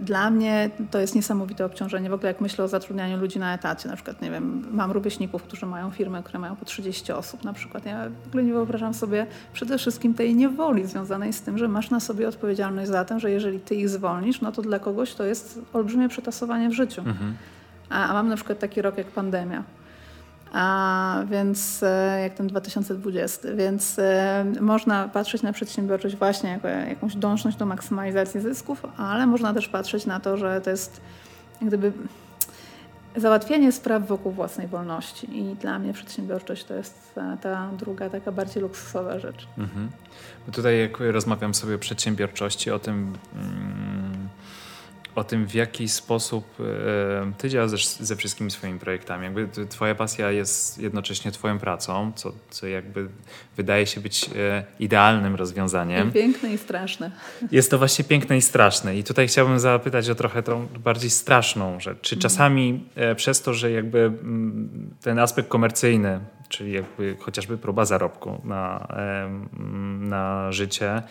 [0.00, 2.10] dla mnie to jest niesamowite obciążenie.
[2.10, 5.42] W ogóle jak myślę o zatrudnianiu ludzi na etacie, na przykład, nie wiem, mam rówieśników,
[5.42, 7.86] którzy mają firmy, które mają po 30 osób na przykład.
[7.86, 11.90] Ja w ogóle nie wyobrażam sobie przede wszystkim tej niewoli związanej z tym, że masz
[11.90, 15.24] na sobie odpowiedzialność za to, że jeżeli ty ich zwolnisz, no to dla kogoś to
[15.24, 17.00] jest olbrzymie przetasowanie w życiu.
[17.00, 17.34] Mhm.
[17.90, 19.64] A, a mam na przykład taki rok jak pandemia
[20.56, 23.48] a więc e, jak ten 2020.
[23.54, 29.54] Więc e, można patrzeć na przedsiębiorczość właśnie jako jakąś dążność do maksymalizacji zysków, ale można
[29.54, 31.00] też patrzeć na to, że to jest
[31.60, 31.92] jak gdyby
[33.16, 35.38] załatwianie spraw wokół własnej wolności.
[35.38, 39.48] I dla mnie przedsiębiorczość to jest ta druga, taka bardziej luksusowa rzecz.
[39.58, 39.90] Mhm.
[40.52, 43.12] Tutaj jak rozmawiam sobie o przedsiębiorczości, o tym...
[45.16, 49.24] O tym, w jaki sposób e, ty działasz ze, ze, wszystkimi swoimi projektami.
[49.24, 53.08] Jakby twoja pasja jest jednocześnie twoją pracą, co, co jakby
[53.56, 56.08] wydaje się być e, idealnym rozwiązaniem.
[56.08, 57.10] I piękne i straszne.
[57.52, 58.96] Jest to właśnie piękne i straszne.
[58.96, 62.00] I tutaj chciałbym zapytać o trochę tą bardziej straszną rzecz.
[62.00, 62.22] Czy mhm.
[62.22, 64.12] czasami e, przez to, że jakby
[65.02, 68.88] ten aspekt komercyjny, czyli jakby chociażby próba zarobku na,
[69.98, 71.02] na życie,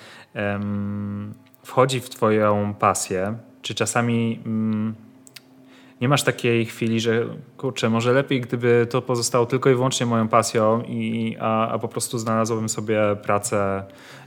[1.63, 4.95] wchodzi w twoją pasję, czy czasami mm,
[6.01, 7.25] nie masz takiej chwili, że
[7.57, 11.87] kurczę, może lepiej, gdyby to pozostało tylko i wyłącznie moją pasją, i, a, a po
[11.87, 13.83] prostu znalazłbym sobie pracę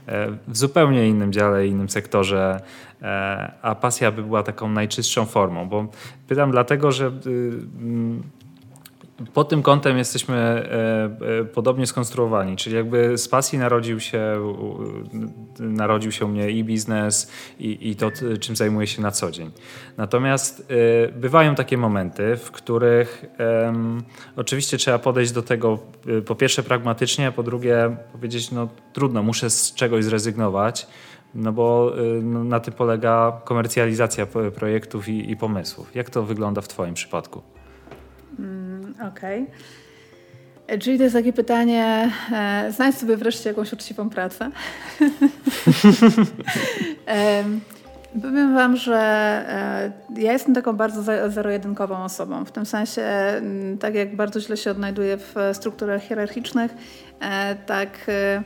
[0.07, 2.61] e, w zupełnie innym dziale, innym sektorze,
[3.01, 5.69] e, a pasja by była taką najczystszą formą.
[5.69, 5.87] Bo
[6.27, 7.09] pytam dlatego, że y,
[7.81, 8.23] mm,
[9.33, 14.53] pod tym kątem jesteśmy e, e, podobnie skonstruowani, czyli jakby z pasji narodził się,
[15.59, 19.51] narodził się u mnie i biznes, i, i to, czym zajmuję się na co dzień.
[19.97, 23.25] Natomiast e, bywają takie momenty, w których
[24.35, 25.79] oczywiście trzeba podejść do tego
[26.25, 30.87] po pierwsze pragmatycznie, a po drugie powiedzieć, no trudno, muszę z czegoś zrezygnować,
[31.35, 31.93] no bo
[32.23, 35.95] no, na tym polega komercjalizacja projektów i, i pomysłów.
[35.95, 37.41] Jak to wygląda w Twoim przypadku?
[38.95, 39.43] Okej.
[39.43, 40.79] Okay.
[40.79, 44.49] Czyli to jest takie pytanie, e, znajdź sobie wreszcie jakąś uczciwą pracę.
[47.07, 47.43] e,
[48.21, 48.97] powiem Wam, że
[50.15, 52.45] e, ja jestem taką bardzo zero-jedynkową osobą.
[52.45, 53.03] W tym sensie,
[53.79, 56.71] tak jak bardzo źle się odnajduję w strukturach hierarchicznych,
[57.19, 58.43] e, tak e,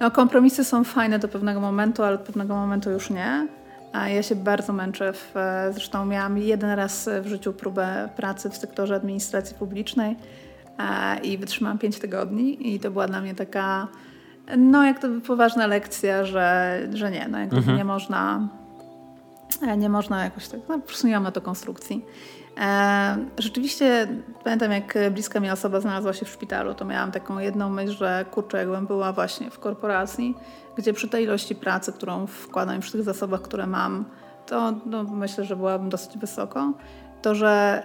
[0.00, 3.46] no, kompromisy są fajne do pewnego momentu, ale od pewnego momentu już nie.
[3.94, 5.12] Ja się bardzo męczę.
[5.12, 5.34] W,
[5.70, 10.16] zresztą miałam jeden raz w życiu próbę pracy w sektorze administracji publicznej
[11.22, 13.88] i wytrzymałam pięć tygodni i to była dla mnie taka,
[14.56, 17.76] no jak to poważna lekcja, że, że nie, no jakby mhm.
[17.76, 18.48] nie można
[19.76, 22.04] nie można jakoś tak, no po prostu nie ma to konstrukcji.
[22.60, 24.08] E, rzeczywiście
[24.44, 28.24] pamiętam, jak bliska mi osoba znalazła się w szpitalu, to miałam taką jedną myśl, że
[28.30, 30.34] kurczę, jakbym była właśnie w korporacji,
[30.76, 34.04] gdzie przy tej ilości pracy, którą wkładam przy tych zasobach, które mam,
[34.46, 36.72] to no, myślę, że byłabym dosyć wysoko.
[37.22, 37.82] To, że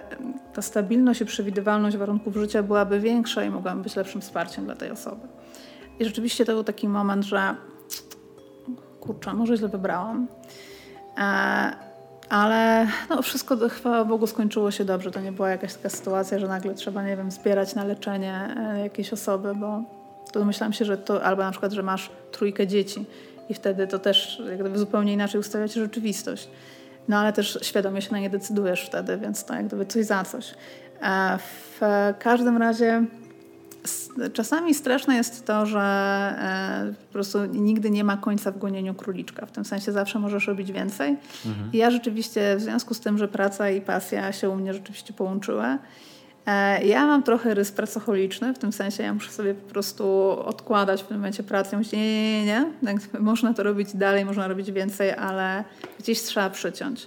[0.54, 4.90] ta stabilność i przewidywalność warunków życia byłaby większa i mogłabym być lepszym wsparciem dla tej
[4.90, 5.28] osoby.
[5.98, 7.54] I rzeczywiście to był taki moment, że
[9.00, 10.26] kurczę, może źle wybrałam.
[11.18, 11.72] E,
[12.28, 15.10] ale no, wszystko, chwała Bogu, skończyło się dobrze.
[15.10, 18.80] To nie była jakaś taka sytuacja, że nagle trzeba, nie wiem, zbierać na leczenie e,
[18.80, 19.82] jakiejś osoby, bo
[20.32, 23.06] to myślałam się, że to, albo na przykład, że masz trójkę dzieci
[23.48, 26.48] i wtedy to też jak gdyby zupełnie inaczej ustawiać rzeczywistość.
[27.08, 30.24] No ale też świadomie się na nie decydujesz wtedy, więc to jak gdyby coś za
[30.24, 30.54] coś.
[31.02, 31.80] E, w
[32.18, 33.04] każdym razie
[34.32, 39.46] Czasami straszne jest to, że e, po prostu nigdy nie ma końca w gonieniu króliczka.
[39.46, 41.16] W tym sensie zawsze możesz robić więcej.
[41.46, 41.72] Mhm.
[41.72, 45.12] I ja rzeczywiście, w związku z tym, że praca i pasja się u mnie rzeczywiście
[45.12, 45.78] połączyły,
[46.84, 51.06] ja mam trochę rys pracocholiczny, w tym sensie ja muszę sobie po prostu odkładać w
[51.06, 51.76] tym momencie pracę.
[51.76, 52.98] Mówić, nie, nie, nie, nie.
[53.20, 55.64] Można to robić dalej, można robić więcej, ale
[55.98, 57.06] gdzieś trzeba przyciąć.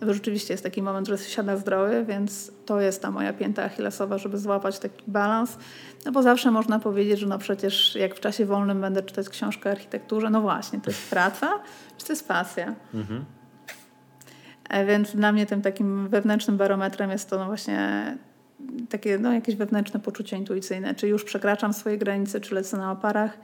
[0.00, 4.18] Bo rzeczywiście jest taki moment, że siada zdrowy, więc to jest ta moja pięta achillesowa,
[4.18, 5.58] żeby złapać taki balans.
[6.04, 9.70] No bo zawsze można powiedzieć, że no przecież jak w czasie wolnym będę czytać książkę
[9.70, 11.50] o architekturze, no właśnie, to jest praca,
[11.98, 12.74] czy to jest pasja?
[12.94, 13.24] Mhm.
[14.68, 18.16] E, więc dla mnie tym takim wewnętrznym barometrem jest to no właśnie
[18.88, 20.94] takie no, jakieś wewnętrzne poczucie intuicyjne.
[20.94, 23.38] Czy już przekraczam swoje granice, czy lecę na oparach,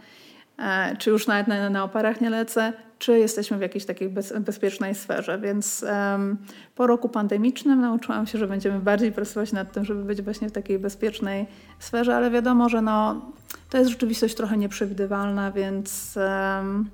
[0.59, 4.33] e, czy już nawet na, na oparach nie lecę, czy jesteśmy w jakiejś takiej bez,
[4.41, 5.39] bezpiecznej sferze.
[5.39, 6.39] Więc um,
[6.75, 10.53] po roku pandemicznym nauczyłam się, że będziemy bardziej pracować nad tym, żeby być właśnie w
[10.53, 11.47] takiej bezpiecznej
[11.79, 13.31] sferze, ale wiadomo, że no,
[13.71, 16.91] to jest rzeczywistość trochę nieprzewidywalna, więc um,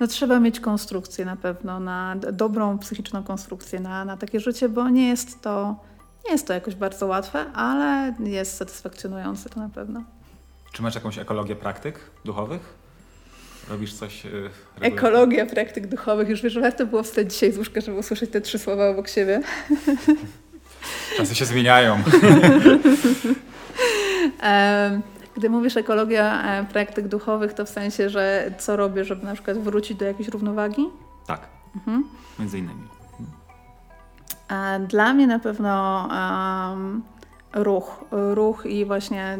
[0.00, 4.88] no, trzeba mieć konstrukcję na pewno, na dobrą psychiczną konstrukcję na, na takie życie, bo
[4.88, 5.76] nie jest to
[6.24, 10.04] nie jest to jakoś bardzo łatwe, ale jest satysfakcjonujące to na pewno.
[10.72, 12.74] Czy masz jakąś ekologię praktyk duchowych?
[13.68, 14.24] Robisz coś.
[14.24, 14.50] Yy,
[14.80, 16.28] Ekologia praktyk duchowych.
[16.28, 19.40] Już wiesz, warto było wstać dzisiaj z łóżka, żeby usłyszeć te trzy słowa obok siebie.
[21.16, 21.98] Czasy się zmieniają.
[25.36, 29.58] Gdy mówisz ekologia e, praktyk duchowych, to w sensie, że co robię, żeby na przykład
[29.58, 30.86] wrócić do jakiejś równowagi?
[31.26, 31.48] Tak.
[31.74, 32.04] Mhm.
[32.38, 32.99] Między innymi.
[34.88, 36.08] Dla mnie na pewno
[36.70, 37.02] um,
[37.54, 38.04] ruch.
[38.10, 39.38] Ruch i właśnie,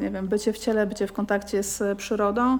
[0.00, 2.58] nie wiem, bycie w ciele, bycie w kontakcie z przyrodą.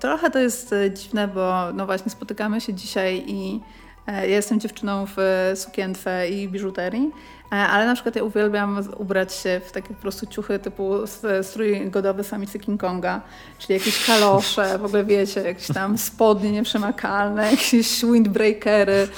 [0.00, 3.60] Trochę to jest e, dziwne, bo no właśnie spotykamy się dzisiaj i
[4.06, 7.10] e, ja jestem dziewczyną w e, sukience i biżuterii,
[7.50, 10.94] ale na przykład ja uwielbiam ubrać się w takie po prostu ciuchy typu
[11.42, 13.20] strój godowy samicy King Konga,
[13.58, 19.08] czyli jakieś kalosze, w ogóle wiecie, jakieś tam spodnie nieprzemakalne, jakieś windbreakery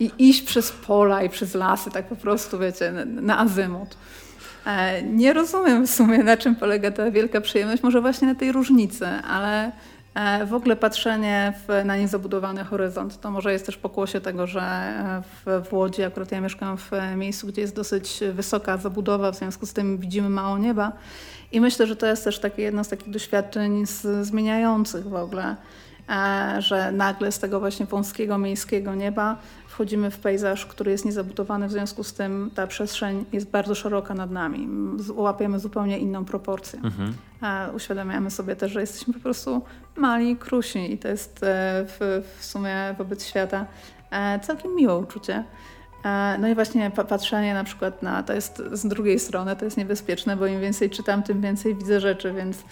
[0.00, 3.96] i iść przez pola i przez lasy, tak po prostu, wiecie, na azymut.
[4.66, 8.52] E, nie rozumiem w sumie, na czym polega ta wielka przyjemność, może właśnie na tej
[8.52, 9.72] różnicy, ale
[10.14, 14.60] e, w ogóle patrzenie w, na niezabudowany horyzont, to może jest też pokłosie tego, że
[14.60, 19.36] e, w, w Łodzi, akurat ja mieszkam w miejscu, gdzie jest dosyć wysoka zabudowa, w
[19.36, 20.92] związku z tym widzimy mało nieba
[21.52, 25.56] i myślę, że to jest też takie jedno z takich doświadczeń z, zmieniających w ogóle,
[26.58, 29.36] że nagle z tego właśnie wąskiego miejskiego nieba
[29.68, 34.14] wchodzimy w pejzaż, który jest niezabudowany, w związku z tym ta przestrzeń jest bardzo szeroka
[34.14, 34.68] nad nami.
[35.14, 36.80] Łapiemy zupełnie inną proporcję.
[36.84, 37.14] Mhm.
[37.74, 39.62] uświadamiamy sobie też, że jesteśmy po prostu
[39.96, 43.66] mali, krusi i to jest e, w, w sumie wobec świata
[44.10, 45.44] e, całkiem miłe uczucie.
[46.04, 49.76] E, no i właśnie patrzenie na przykład na, to jest z drugiej strony, to jest
[49.76, 52.64] niebezpieczne, bo im więcej czytam, tym więcej widzę rzeczy, więc e,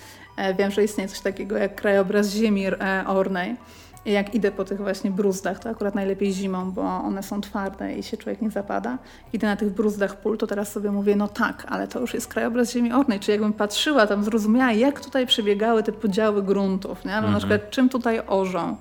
[0.59, 3.57] wiem, że istnieje coś takiego jak krajobraz ziemi e, ornej.
[4.05, 8.03] Jak idę po tych właśnie bruzdach, to akurat najlepiej zimą, bo one są twarde i
[8.03, 8.99] się człowiek nie zapada.
[9.33, 12.29] Idę na tych bruzdach pól, to teraz sobie mówię, no tak, ale to już jest
[12.29, 13.21] krajobraz ziemi ornej.
[13.21, 17.11] Czyli jakbym patrzyła tam, zrozumiała, jak tutaj przebiegały te podziały gruntów, nie?
[17.11, 17.33] No, mhm.
[17.33, 18.77] na przykład czym tutaj orzą.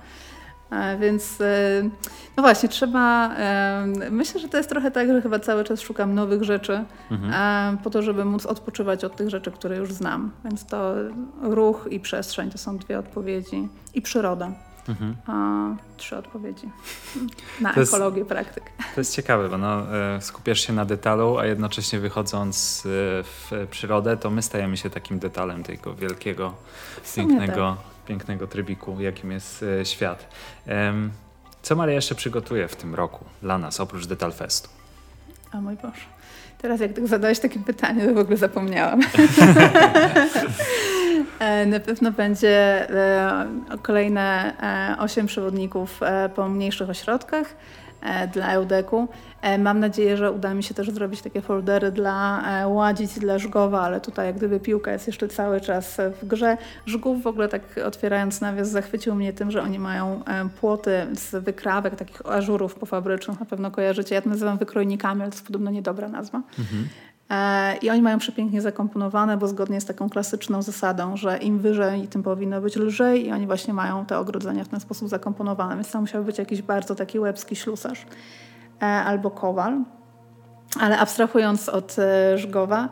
[0.72, 1.90] E, więc e,
[2.38, 3.36] no właśnie, trzeba.
[3.36, 7.78] E, myślę, że to jest trochę tak, że chyba cały czas szukam nowych rzeczy mhm.
[7.78, 10.32] po to, żeby móc odpoczywać od tych rzeczy, które już znam.
[10.46, 10.94] Więc to
[11.42, 13.68] ruch i przestrzeń to są dwie odpowiedzi.
[13.94, 14.52] I przyroda.
[14.90, 15.16] Mhm.
[15.98, 16.70] Trzy odpowiedzi
[17.62, 18.64] na to ekologię, jest, praktyk.
[18.96, 19.84] To jest ciekawe, bo no,
[20.20, 22.82] skupiasz się na detalu, a jednocześnie wychodząc
[23.24, 26.54] w przyrodę, to my stajemy się takim detalem tego wielkiego,
[27.16, 30.28] pięknego, tak pięknego trybiku, jakim jest e, świat.
[31.62, 34.70] Co Maria jeszcze przygotuje w tym roku dla nas, oprócz Detalfestu?
[35.54, 36.06] O mój Boże.
[36.62, 39.02] Teraz jak tak zadałeś takie pytanie, to w ogóle zapomniałam.
[41.40, 43.48] E, na pewno będzie e,
[43.82, 44.54] kolejne
[45.00, 46.00] osiem przewodników
[46.36, 47.56] po mniejszych ośrodkach.
[48.34, 49.08] Dla Eudeku.
[49.44, 53.20] E, mam nadzieję, że uda mi się też zrobić takie foldery dla e, Ładzic i
[53.20, 56.58] dla Żgowa, ale tutaj jak gdyby piłka jest jeszcze cały czas w grze.
[56.86, 60.22] Żgów w ogóle tak otwierając nawias zachwycił mnie tym, że oni mają
[60.62, 64.16] płoty z wykrawek, takich ażurów pofabrycznych, na pewno kojarzycie.
[64.16, 66.42] Ja to nazywam wykrojnikami, ale to jest podobno niedobra nazwa.
[66.60, 66.88] Mhm.
[67.30, 72.08] E, I oni mają przepięknie zakomponowane, bo zgodnie z taką klasyczną zasadą, że im wyżej,
[72.08, 75.76] tym powinno być lżej i oni właśnie mają te ogrodzenia w ten sposób zakomponowane.
[75.76, 78.43] Więc to musiał być jakiś bardzo taki łebski ślusarz e,
[78.86, 79.84] albo kowal.
[80.80, 82.90] Ale abstrahując od e, Żgowa,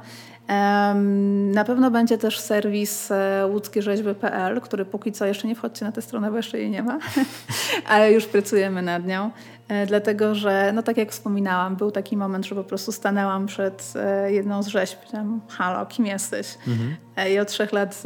[1.52, 3.10] na pewno będzie też serwis
[3.50, 7.00] łódzkierzeźby.pl, który póki co jeszcze nie wchodźcie na tę stronę, bo jeszcze jej nie ma,
[7.92, 9.32] ale już pracujemy nad nią.
[9.68, 13.94] E, dlatego że, no tak jak wspominałam, był taki moment, że po prostu stanęłam przed
[13.96, 15.00] e, jedną z rzeźb.
[15.00, 16.58] Powiedziałam, halo, kim jesteś?
[16.68, 16.96] Mhm.
[17.16, 18.04] E, I od trzech lat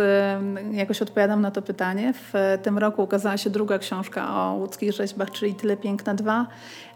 [0.71, 2.13] jakoś odpowiadam na to pytanie.
[2.13, 6.47] W tym roku ukazała się druga książka o łódzkich rzeźbach, czyli Tyle Piękna 2,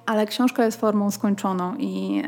[0.05, 2.23] ale książka jest formą skończoną i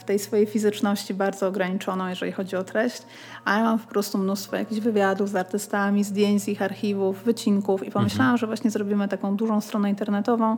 [0.00, 3.02] w tej swojej fizyczności bardzo ograniczoną, jeżeli chodzi o treść,
[3.44, 7.86] a ja mam po prostu mnóstwo jakichś wywiadów z artystami, zdjęć z ich archiwów, wycinków
[7.86, 8.38] i pomyślałam, mhm.
[8.38, 10.56] że właśnie zrobimy taką dużą stronę internetową,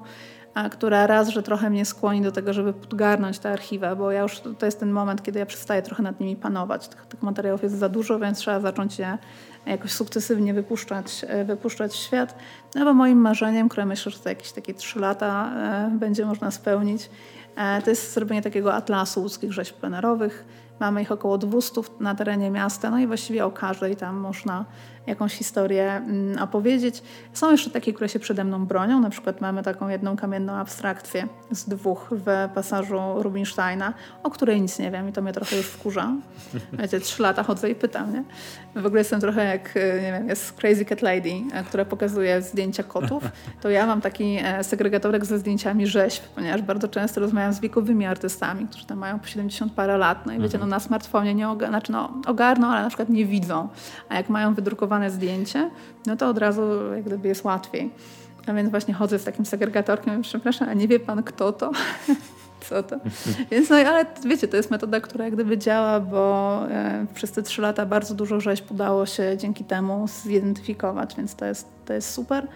[0.70, 4.40] która raz, że trochę mnie skłoni do tego, żeby podgarnąć te archiwa, bo ja już
[4.58, 6.88] to jest ten moment, kiedy ja przestaję trochę nad nimi panować.
[6.88, 9.18] Tych, tych materiałów jest za dużo, więc trzeba zacząć je
[9.66, 12.34] jakoś sukcesywnie wypuszczać, e, wypuszczać w świat.
[12.74, 16.50] No bo moim marzeniem, które myślę, że to jakieś takie trzy lata e, będzie można
[16.50, 17.10] spełnić,
[17.56, 20.44] e, to jest zrobienie takiego atlasu łódzkich rzeźb plenerowych.
[20.80, 24.64] Mamy ich około 200 na terenie miasta, no i właściwie o każdej tam można
[25.06, 27.02] jakąś historię mm, opowiedzieć.
[27.32, 29.00] Są jeszcze takie, które się przede mną bronią.
[29.00, 34.78] Na przykład mamy taką jedną kamienną abstrakcję z dwóch w pasażu Rubinsteina, o której nic
[34.78, 36.12] nie wiem i to mnie trochę już wkurza.
[36.72, 38.24] Wiecie, trzy lata chodzę i pytam, nie?
[38.82, 42.42] W ogóle jestem trochę jak, e, nie wiem, jest Crazy Cat Lady, e, która pokazuje
[42.42, 43.24] zdjęcia kotów.
[43.60, 48.06] To ja mam taki e, segregatorek ze zdjęciami rzeźb, ponieważ bardzo często rozmawiam z wiekowymi
[48.06, 50.26] artystami, którzy tam mają po 70 parę lat.
[50.26, 53.26] No i wiecie, no na smartfonie nie ogarną, znaczy no, ogarną, ale na przykład nie
[53.26, 53.68] widzą.
[54.08, 55.70] A jak mają wydrukowane zdjęcie,
[56.06, 56.62] no to od razu
[56.94, 57.90] jak gdyby jest łatwiej.
[58.46, 61.70] A więc właśnie chodzę z takim segregatorkiem, przepraszam, a nie wie pan kto to?
[62.68, 62.96] Co to?
[63.50, 67.42] Więc no ale wiecie, to jest metoda, która jak gdyby działa, bo e, przez te
[67.42, 72.10] trzy lata bardzo dużo rzeźb udało się dzięki temu zidentyfikować, więc to jest, to jest
[72.10, 72.46] super.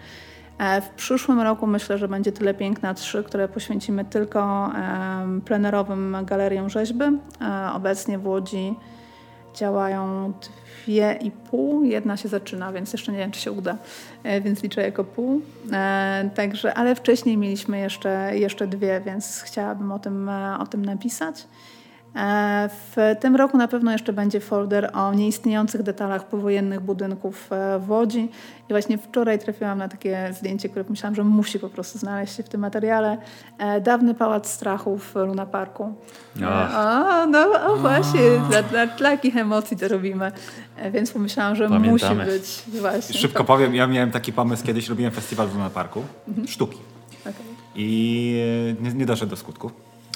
[0.57, 6.17] E, w przyszłym roku myślę, że będzie tyle piękna trzy, które poświęcimy tylko e, plenerowym
[6.25, 7.03] galeriom rzeźby.
[7.03, 8.75] E, obecnie w Łodzi
[9.55, 10.64] działają dwie
[11.21, 11.83] i pół.
[11.83, 13.77] Jedna się zaczyna, więc jeszcze nie wiem, czy się uda,
[14.23, 15.41] e, więc liczę jako pół.
[15.71, 20.85] E, także, ale wcześniej mieliśmy jeszcze, jeszcze dwie, więc chciałabym o tym, e, o tym
[20.85, 21.47] napisać.
[22.15, 27.79] E, w tym roku na pewno jeszcze będzie folder o nieistniejących detalach powojennych budynków e,
[27.79, 28.29] w Łodzi.
[28.69, 32.43] I właśnie wczoraj trafiłam na takie zdjęcie, które myślałam, że musi po prostu znaleźć się
[32.43, 33.17] w tym materiale.
[33.57, 35.83] E, dawny pałac strachu w Luna Parku.
[35.83, 40.31] O, no o, właśnie, dla, dla takich emocji to robimy.
[40.91, 42.25] Więc pomyślałam, że Pamiętamy.
[42.25, 43.19] musi być właśnie.
[43.19, 43.43] Szybko to...
[43.43, 46.47] powiem, ja miałem taki pomysł, kiedyś robiłem festiwal w Luna Parku, mhm.
[46.47, 46.77] sztuki.
[47.21, 47.33] Okay.
[47.75, 49.71] I nie, nie doszedł do skutku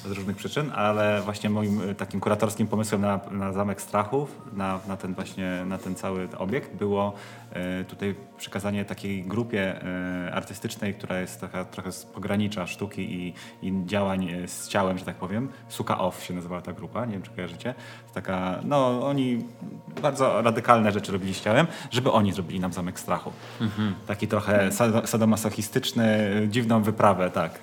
[0.06, 4.80] z różnych przyczyn, ale właśnie moim e, takim kuratorskim pomysłem na, na Zamek Strachów, na,
[4.88, 7.14] na, ten właśnie, na ten cały obiekt było
[7.54, 13.34] e, tutaj przekazanie takiej grupie e, artystycznej, która jest taka trochę z pogranicza sztuki i,
[13.62, 15.50] i działań z ciałem, że tak powiem.
[15.70, 17.74] Suka Off się nazywała ta grupa, nie wiem czy kojarzycie.
[18.14, 19.45] Taka, no oni
[20.02, 23.32] bardzo radykalne rzeczy robili z ciałem, żeby oni zrobili nam Zamek Strachu.
[23.62, 23.95] Mhm.
[24.08, 24.70] Taki trochę
[25.06, 26.08] sadomasochistyczny,
[26.50, 27.60] dziwną wyprawę, tak.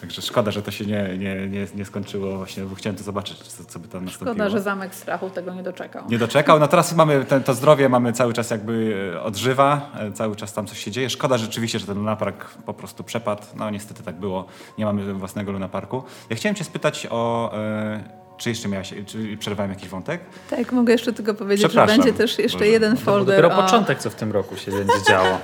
[0.00, 3.38] Także szkoda, że to się nie, nie, nie, nie skończyło właśnie, bo chciałem to zobaczyć,
[3.38, 4.34] co, co by tam nastąpiło.
[4.34, 6.08] Szkoda, że Zamek Strachu tego nie doczekał.
[6.08, 6.60] Nie doczekał.
[6.60, 10.52] No teraz mamy ten, to zdrowie, mamy cały czas jakby e, odżywa, e, cały czas
[10.52, 11.10] tam coś się dzieje.
[11.10, 13.42] Szkoda rzeczywiście, że ten lunapark po prostu przepadł.
[13.56, 14.46] No niestety tak było.
[14.78, 16.02] Nie mamy własnego lunaparku.
[16.30, 17.50] Ja chciałem cię spytać o...
[17.54, 20.20] E, czy jeszcze miałaś, czy przerwałem jakiś wątek?
[20.50, 22.70] Tak, mogę jeszcze tylko powiedzieć, że będzie też jeszcze Boże.
[22.70, 23.36] jeden folder.
[23.36, 23.62] Dopiero o...
[23.62, 25.38] początek, co w tym roku się będzie działo.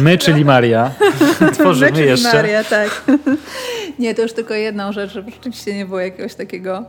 [0.00, 0.90] My, czyli Maria,
[1.58, 2.36] tworzymy My, czyli jeszcze.
[2.36, 3.04] Maria, tak.
[3.98, 6.84] Nie, to już tylko jedną rzecz, żeby rzeczywiście nie było jakiegoś takiego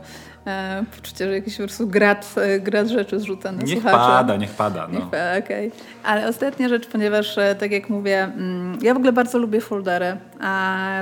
[0.46, 3.98] e, poczucia, że jakiś po prostu grad, e, grad rzeczy zrzuca na niech słuchacza.
[3.98, 4.98] Pada, niech pada, no.
[4.98, 5.38] Niech pada.
[5.38, 5.70] Okay.
[6.04, 10.16] Ale ostatnia rzecz, ponieważ e, tak jak mówię, mm, ja w ogóle bardzo lubię foldery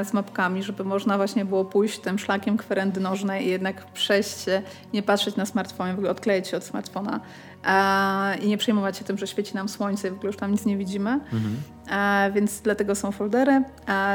[0.04, 4.62] z mapkami, żeby można właśnie było pójść tym szlakiem kwerendy nożnej i jednak przejść się,
[4.92, 7.20] nie patrzeć na smartfonie, w ogóle odkleić się od smartfona
[8.42, 10.64] i nie przejmować się tym, że świeci nam słońce i w ogóle już tam nic
[10.64, 11.10] nie widzimy.
[11.10, 11.56] Mhm.
[12.34, 13.62] Więc dlatego są foldery.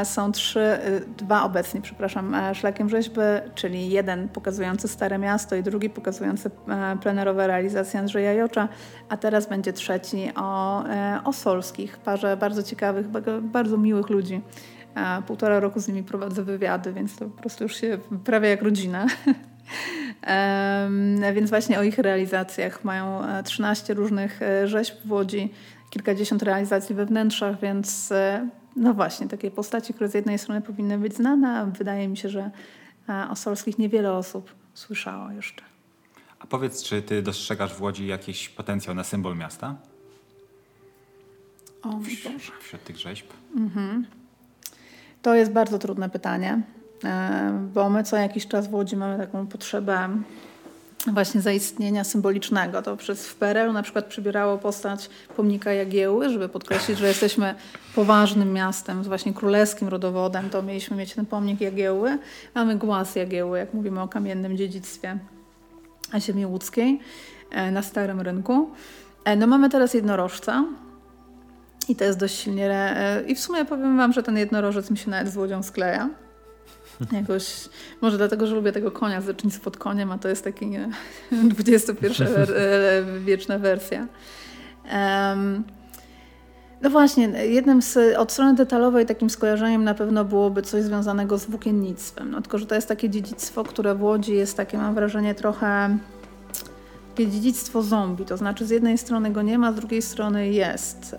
[0.04, 3.20] Są trzy, y, dwa obecnie, przepraszam, e, szlakiem rzeźby,
[3.54, 8.68] czyli jeden pokazujący Stare Miasto i drugi pokazujący e, plenerowe realizacje Andrzeja Jocza,
[9.08, 13.06] a teraz będzie trzeci o, e, o Solskich, parze bardzo ciekawych,
[13.42, 14.40] bardzo miłych ludzi.
[15.26, 19.06] Półtora roku z nimi prowadzę wywiady, więc to po prostu już się prawie jak rodzina.
[21.34, 25.50] Więc właśnie o ich realizacjach mają 13 różnych rzeźb w Łodzi,
[25.90, 30.98] kilkadziesiąt realizacji we wnętrzach, więc e, no właśnie, takie postaci, które z jednej strony powinny
[30.98, 32.50] być znane, a wydaje mi się, że
[33.08, 35.62] e, o Solskich niewiele osób słyszało jeszcze.
[36.38, 39.76] A powiedz, czy ty dostrzegasz w Łodzi jakiś potencjał na symbol miasta?
[41.82, 42.50] O Boże.
[42.60, 43.26] Wśród tych rzeźb?
[43.56, 44.06] Mhm.
[45.22, 46.77] To jest bardzo trudne pytanie, e,
[47.74, 50.08] bo my co jakiś czas w Łodzi mamy taką potrzebę
[51.06, 52.82] właśnie zaistnienia symbolicznego.
[52.82, 57.54] To przez w PRL na przykład przybierało postać pomnika Jagieły, żeby podkreślić, że jesteśmy
[57.94, 62.18] poważnym miastem z właśnie królewskim rodowodem, to mieliśmy mieć ten pomnik Jagieły.
[62.54, 65.18] Mamy głaz Jagieły, jak mówimy o kamiennym dziedzictwie
[66.18, 67.00] ziemi łódzkiej
[67.50, 68.70] e, na Starym Rynku.
[69.24, 70.64] E, no mamy teraz jednorożca,
[71.88, 72.70] i to jest dość silnie.
[72.70, 76.10] E, I w sumie powiem Wam, że ten jednorożec mi się nawet z łodzią skleja.
[77.12, 77.68] Jakoś,
[78.00, 80.70] może dlatego, że lubię tego konia, zacznicy pod koniem, a to jest taki
[81.58, 84.06] XXI-wieczna wersja.
[84.92, 85.64] Um,
[86.82, 91.46] no właśnie, jednym z, od strony detalowej takim skojarzeniem na pewno byłoby coś związanego z
[91.46, 92.30] włókiennictwem.
[92.30, 95.98] No, tylko, że to jest takie dziedzictwo, które w Łodzi jest takie, mam wrażenie, trochę
[97.16, 98.24] takie dziedzictwo zombie.
[98.24, 101.16] To znaczy z jednej strony go nie ma, z drugiej strony jest.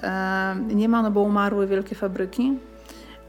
[0.67, 2.57] nie ma, no bo umarły wielkie fabryki.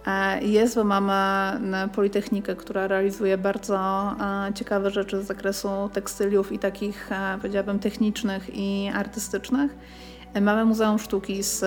[0.07, 6.59] E, jest, bo mamy Politechnikę, która realizuje bardzo e, ciekawe rzeczy z zakresu tekstyliów i
[6.59, 9.77] takich, e, powiedziałabym, technicznych i artystycznych.
[10.41, 11.59] Mamy Muzeum Sztuki z,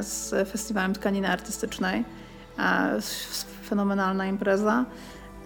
[0.00, 2.04] z Festiwalem Tkaniny Artystycznej.
[3.68, 4.84] Fenomenalna impreza.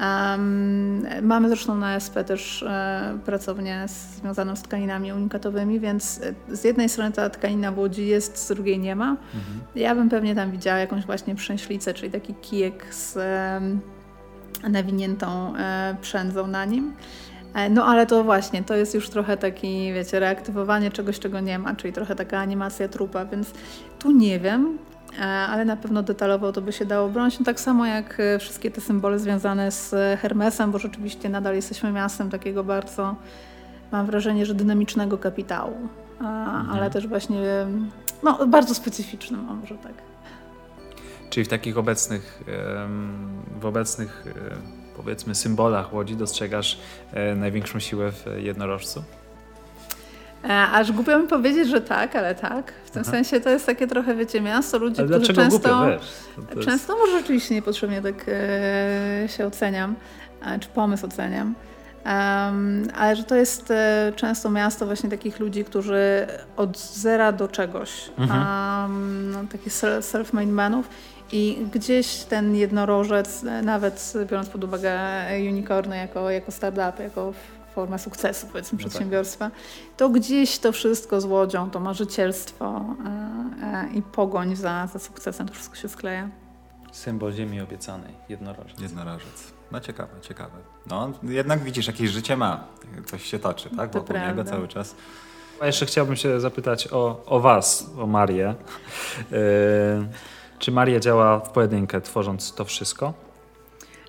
[0.01, 6.21] Um, mamy zresztą na SP też e, pracownię związaną z tkaninami unikatowymi, więc
[6.51, 9.11] e, z jednej strony ta tkanina w Łodzi jest, z drugiej nie ma.
[9.11, 9.61] Mhm.
[9.75, 13.61] Ja bym pewnie tam widziała jakąś właśnie przęślicę, czyli taki kijek z e,
[14.69, 16.93] nawiniętą e, przędzą na nim.
[17.55, 21.59] E, no ale to właśnie, to jest już trochę taki, wiecie, reaktywowanie czegoś, czego nie
[21.59, 23.53] ma, czyli trochę taka animacja trupa, więc
[23.99, 24.79] tu nie wiem.
[25.19, 27.39] E, ale na pewno detalowo to by się dało bronić.
[27.39, 31.93] No tak samo jak e, wszystkie te symbole związane z Hermesem, bo rzeczywiście nadal jesteśmy
[31.93, 33.15] miastem takiego bardzo,
[33.93, 35.77] mam wrażenie, że dynamicznego kapitału,
[36.21, 36.71] mhm.
[36.71, 37.37] ale też właśnie
[38.23, 39.93] no, bardzo specyficznym, może tak.
[41.31, 42.43] Czyli w takich obecnych,
[43.61, 46.79] w obecnych e, powiedzmy symbolach Łodzi dostrzegasz
[47.37, 49.05] największą siłę w jednorożcu?
[50.45, 52.73] E, aż głupio mi powiedzieć, że tak, ale tak.
[52.85, 53.11] W tym Aha.
[53.11, 55.89] sensie to jest takie trochę, wiecie, miasto ludzi, ale którzy często...
[55.89, 56.65] Jest...
[56.65, 59.95] Często może rzeczywiście niepotrzebnie tak e, się oceniam,
[60.47, 61.55] e, czy pomysł oceniam.
[62.07, 66.27] Um, ale że to jest e, często miasto właśnie takich ludzi, którzy
[66.57, 68.41] od zera do czegoś, mhm.
[68.41, 70.89] um, no, takich self-made manów
[71.33, 74.99] i gdzieś ten jednorożec, e, nawet biorąc pod uwagę
[75.51, 77.33] unicorny jako, jako startup, jako
[77.75, 78.91] forma sukcesu, powiedzmy, no tak.
[78.91, 79.51] przedsiębiorstwa,
[79.97, 85.49] to gdzieś to wszystko z łodzią, to marzycielstwo e, e, i pogoń za, za sukcesem,
[85.49, 86.29] to wszystko się skleja.
[86.93, 88.81] Symbol ziemi obiecanej, jednorożec.
[88.81, 89.53] Jednorożec.
[89.73, 90.57] No ciekawe, ciekawe.
[90.87, 92.65] No jednak widzisz, jakieś życie ma,
[93.07, 93.91] coś się toczy, tak?
[93.91, 94.95] To Wokół niego cały czas.
[95.61, 98.55] A jeszcze chciałbym się zapytać o, o Was, o Marię.
[99.31, 99.39] Yy,
[100.59, 103.24] czy Maria działa w pojedynkę, tworząc to wszystko?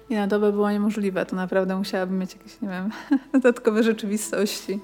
[0.10, 1.26] Nie, no to by było niemożliwe.
[1.26, 2.91] To naprawdę musiałabym mieć jakieś, nie wiem,
[3.34, 4.80] dodatkowe rzeczywistości,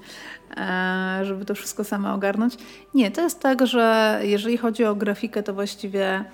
[0.56, 2.54] e, żeby to wszystko sama ogarnąć.
[2.94, 6.24] Nie, to jest tak, że jeżeli chodzi o grafikę, to właściwie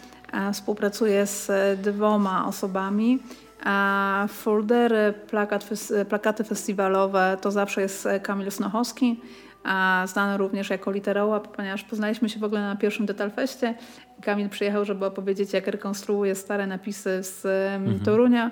[0.53, 3.19] Współpracuję z dwoma osobami.
[4.29, 5.69] Foldery, plakat,
[6.09, 9.21] plakaty festiwalowe to zawsze jest Kamil Snochowski,
[10.07, 13.75] znany również jako literoła, ponieważ poznaliśmy się w ogóle na pierwszym Detalfeście.
[14.23, 17.47] Kamil przyjechał, żeby opowiedzieć, jak rekonstruuje stare napisy z
[17.81, 18.01] mhm.
[18.01, 18.51] Torunia.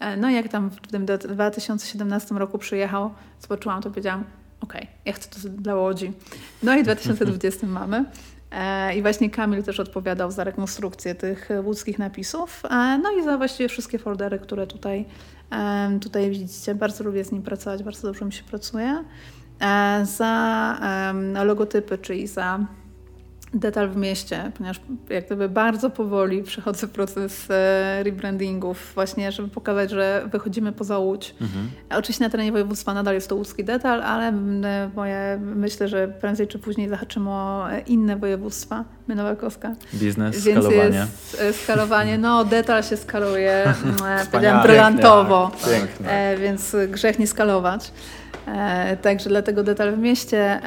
[0.00, 3.10] E, no i jak tam w tym 2017 roku przyjechał,
[3.40, 4.24] zobaczyłam to, powiedziałam,
[4.60, 6.12] okej, okay, ja chcę to dla Łodzi.
[6.62, 8.04] No i w 2020 mamy.
[8.50, 12.62] E, I właśnie Kamil też odpowiadał za rekonstrukcję tych łódzkich napisów.
[12.64, 15.04] E, no i za właściwie wszystkie foldery, które tutaj,
[16.00, 16.74] tutaj widzicie.
[16.74, 19.04] Bardzo lubię z nim pracować, bardzo dobrze mi się pracuje.
[20.02, 20.80] Za
[21.44, 22.66] logotypy, czyli za
[23.54, 24.80] detal w mieście, ponieważ
[25.10, 31.34] jak gdyby bardzo powoli przechodzę proces e, rebrandingów właśnie, żeby pokazać, że wychodzimy poza Łódź.
[31.40, 31.70] Mhm.
[31.90, 34.32] Oczywiście na terenie województwa nadal jest to łódzki detal, ale
[34.96, 38.84] moje, myślę, że prędzej czy później zahaczymy o inne województwa.
[39.08, 39.74] My Nowa Koska.
[39.94, 40.98] Biznes, Więc skalowanie.
[40.98, 42.18] Jest e, skalowanie.
[42.18, 43.52] No, detal się skaluje,
[44.06, 45.50] e, powiedziałam, brylantowo.
[45.70, 46.36] Pięknie.
[46.40, 47.92] Więc grzech nie skalować.
[48.46, 50.60] E, także dlatego Detal w mieście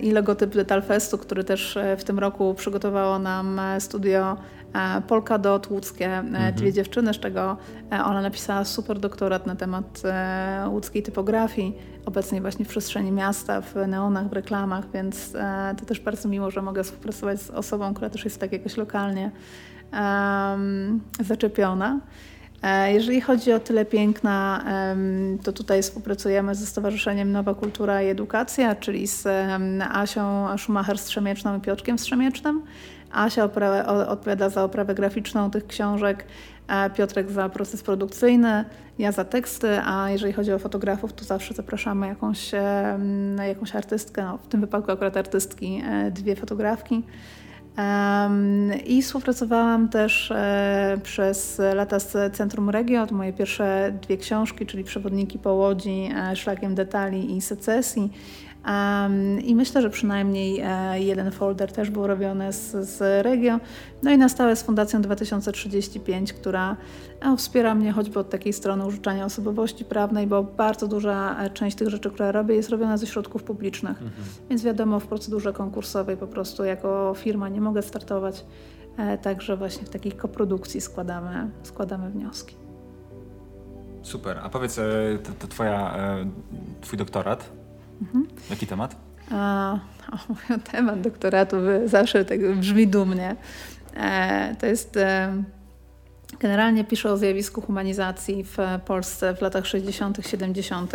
[0.00, 4.36] i logotyp Detal Festu, który też e, w tym roku przygotowało nam e, studio
[5.08, 6.54] Polka Dot łódzkie, mhm.
[6.54, 7.56] dwie dziewczyny, z czego
[7.90, 10.02] ona napisała super doktorat na temat
[10.68, 15.32] łódzkiej typografii, obecnie właśnie w przestrzeni miasta, w neonach, w reklamach, więc
[15.78, 19.30] to też bardzo miło, że mogę współpracować z osobą, która też jest tak jakoś lokalnie
[19.92, 22.00] um, zaczepiona.
[22.62, 24.64] E, jeżeli chodzi o tyle piękna,
[25.42, 29.26] to tutaj współpracujemy ze Stowarzyszeniem Nowa Kultura i Edukacja, czyli z
[29.92, 32.62] Asią Schumacher-Strzemieczną i Piotrkiem Strzemiecznym.
[33.12, 33.48] Asia
[34.08, 36.24] odpowiada za oprawę graficzną tych książek,
[36.96, 38.64] Piotrek za proces produkcyjny,
[38.98, 42.50] ja za teksty, a jeżeli chodzi o fotografów, to zawsze zapraszamy jakąś,
[43.48, 47.02] jakąś artystkę, no, w tym wypadku akurat artystki, e, dwie fotografki.
[48.86, 53.06] I współpracowałam też e, przez lata z Centrum Regio.
[53.06, 58.12] To moje pierwsze dwie książki, czyli Przewodniki po Łodzi, e, Szlakiem Detali i Secesji.
[58.66, 63.60] Um, I myślę, że przynajmniej e, jeden folder też był robiony z, z Regio.
[64.02, 66.76] No i na stałe z Fundacją 2035, która
[67.20, 71.76] e, wspiera mnie choćby od takiej strony użyczania osobowości prawnej, bo bardzo duża e, część
[71.76, 74.02] tych rzeczy, które robię, jest robiona ze środków publicznych.
[74.02, 74.12] Mhm.
[74.50, 78.44] Więc wiadomo, w procedurze konkursowej po prostu jako firma nie mogę startować.
[78.96, 82.56] E, także właśnie w takiej koprodukcji składamy, składamy wnioski.
[84.02, 84.40] Super.
[84.42, 84.80] A powiedz,
[85.22, 85.96] to, to twoja,
[86.80, 87.59] twój doktorat,
[88.00, 88.26] Mhm.
[88.50, 88.96] Jaki temat?
[89.30, 89.78] A,
[90.12, 90.18] o,
[90.72, 93.36] temat doktoratu zawsze tak brzmi dumnie.
[93.96, 94.96] E, to jest...
[94.96, 95.42] E,
[96.40, 100.92] generalnie piszę o zjawisku humanizacji w Polsce w latach 60., 70.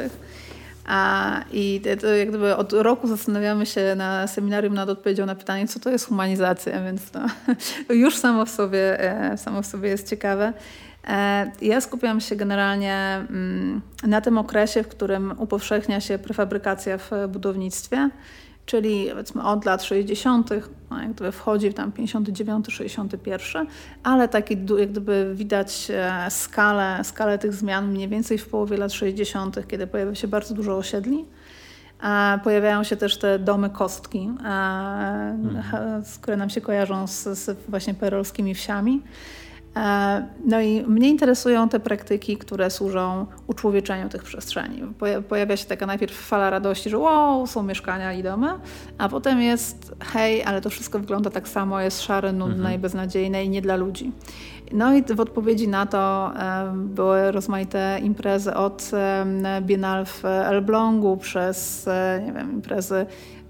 [0.85, 5.67] A, I to jak gdyby od roku zastanawiamy się na seminarium nad odpowiedzią na pytanie,
[5.67, 7.19] co to jest humanizacja, więc to,
[7.87, 10.53] to już samo w, sobie, e, samo w sobie jest ciekawe.
[11.07, 12.95] E, ja skupiam się generalnie
[13.29, 18.09] mm, na tym okresie, w którym upowszechnia się prefabrykacja w budownictwie,
[18.65, 20.49] czyli powiedzmy od lat 60.,
[20.89, 23.67] no jak gdyby wchodzi tam 59, 61,
[24.03, 28.93] ale taki jak gdyby widać e, skalę, skalę tych zmian mniej więcej w połowie lat
[28.93, 31.25] 60., kiedy pojawia się bardzo dużo osiedli.
[32.43, 34.29] Pojawiają się też te domy kostki,
[35.43, 36.03] mhm.
[36.21, 39.01] które nam się kojarzą z, z właśnie perolskimi wsiami.
[39.75, 44.81] E, no i mnie interesują te praktyki, które służą uczłowieczeniu tych przestrzeni.
[45.29, 48.47] Pojawia się taka najpierw fala radości, że wow, są mieszkania i domy,
[48.97, 52.75] a potem jest hej, ale to wszystko wygląda tak samo, jest szare, nudne mhm.
[52.75, 54.11] i beznadziejne i nie dla ludzi.
[54.71, 56.31] No i w odpowiedzi na to
[56.73, 58.91] były rozmaite imprezy od
[59.61, 63.05] Biennale w Elblągu przez e, nie wiem, imprezy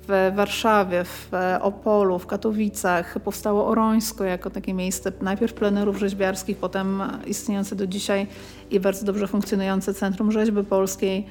[0.08, 1.32] w Warszawie, w
[1.62, 8.28] Opolu, w Katowicach powstało Orońsko jako takie miejsce najpierw plenerów rzeźbiarskich, potem istniejące do dzisiaj
[8.72, 11.25] i bardzo dobrze funkcjonujące Centrum Rzeźby Polskiej.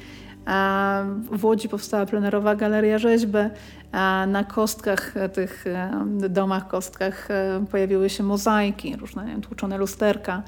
[1.33, 3.39] W Łodzi powstała plenerowa galeria rzeźby.
[4.27, 5.65] Na kostkach, tych
[6.29, 10.43] domach kostkach e, pojawiły się mozaiki, różne wiem, tłuczone lusterka,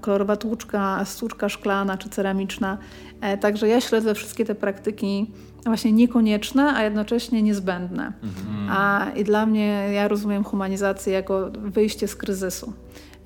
[0.00, 2.78] kolorowa tłuczka, stłuczka szklana czy ceramiczna.
[3.20, 5.30] E, także ja śledzę wszystkie te praktyki
[5.64, 8.12] właśnie niekonieczne, a jednocześnie niezbędne.
[8.22, 8.68] Mhm.
[8.70, 12.72] A, I dla mnie, ja rozumiem humanizację jako wyjście z kryzysu.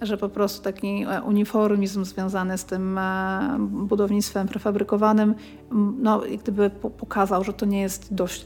[0.06, 5.34] Że po prostu taki e, uniformizm związany z tym e, budownictwem prefabrykowanym,
[5.98, 8.44] no, gdyby pokazał, że to nie jest dość,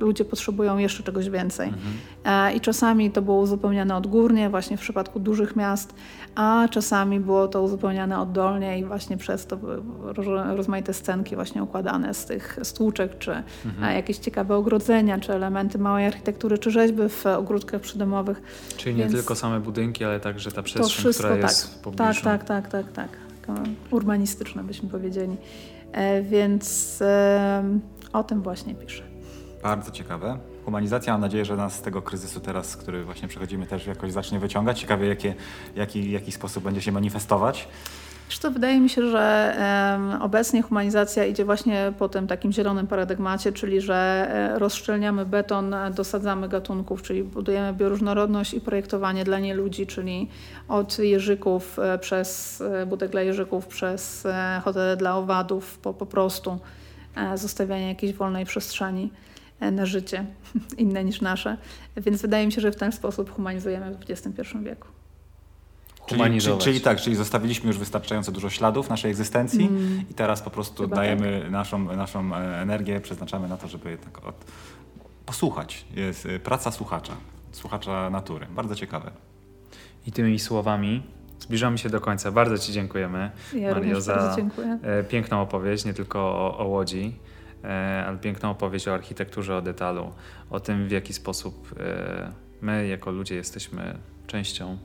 [0.00, 1.68] ludzie potrzebują jeszcze czegoś więcej.
[1.68, 2.56] Mhm.
[2.56, 5.94] I czasami to było uzupełniane odgórnie, właśnie w przypadku dużych miast,
[6.40, 9.58] a czasami było to uzupełniane oddolnie i właśnie przez to
[10.56, 13.96] rozmaite scenki właśnie układane z tych stłuczek, czy mhm.
[13.96, 18.42] jakieś ciekawe ogrodzenia, czy elementy małej architektury, czy rzeźby w ogródkach przydomowych.
[18.76, 21.82] Czyli Więc nie tylko same budynki, ale także ta przestrzeń, wszystko, która jest tak, w
[21.82, 22.24] pobliżu.
[22.24, 23.06] Tak, tak, tak, tak,
[23.46, 23.56] tak.
[23.90, 25.36] Urbanistyczne byśmy powiedzieli.
[25.92, 27.64] E, więc e,
[28.12, 29.02] o tym właśnie piszę.
[29.62, 30.38] Bardzo ciekawe.
[30.64, 34.38] Humanizacja, mam nadzieję, że nas z tego kryzysu teraz, który właśnie przechodzimy, też jakoś zacznie
[34.38, 34.80] wyciągać.
[34.80, 35.34] Ciekawie, jakie,
[35.76, 37.68] jaki, jaki sposób będzie się manifestować.
[38.30, 39.56] Zresztą wydaje mi się, że
[40.20, 46.48] obecnie humanizacja idzie właśnie po tym takim zielonym paradygmacie, czyli że e, rozszczelniamy beton, dosadzamy
[46.48, 50.28] gatunków, czyli budujemy bioróżnorodność i projektowanie dla nieludzi, czyli
[50.68, 54.26] od jeżyków e, przez e, budek dla jeżyków, przez
[54.64, 56.58] hotele dla owadów, po, po prostu
[57.34, 59.10] zostawianie jakiejś wolnej przestrzeni
[59.60, 60.26] na życie
[60.78, 61.56] inne niż nasze.
[61.96, 64.88] Więc wydaje mi się, że w ten sposób humanizujemy w XXI wieku
[66.10, 66.64] humanizować.
[66.64, 70.04] Czyli, czyli, tak, czyli zostawiliśmy już wystarczająco dużo śladów naszej egzystencji mm.
[70.10, 71.50] i teraz po prostu Chyba dajemy tak.
[71.50, 74.44] naszą, naszą e, energię, przeznaczamy na to, żeby tak od,
[75.26, 75.84] posłuchać.
[75.96, 77.12] Jest e, praca słuchacza,
[77.52, 78.46] słuchacza natury.
[78.50, 79.10] Bardzo ciekawe.
[80.06, 81.02] I tymi słowami
[81.38, 82.32] zbliżamy się do końca.
[82.32, 84.78] Bardzo Ci dziękujemy, ja Mario, za dziękuję.
[84.82, 87.16] E, piękną opowieść, nie tylko o, o Łodzi,
[88.06, 90.12] ale piękną opowieść o architekturze, o detalu,
[90.50, 91.74] o tym, w jaki sposób
[92.60, 94.78] my jako ludzie jesteśmy częścią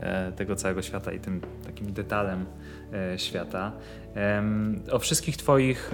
[0.00, 2.46] E, tego całego świata i tym takim detalem
[2.92, 3.72] e, świata.
[4.90, 5.90] O wszystkich Twoich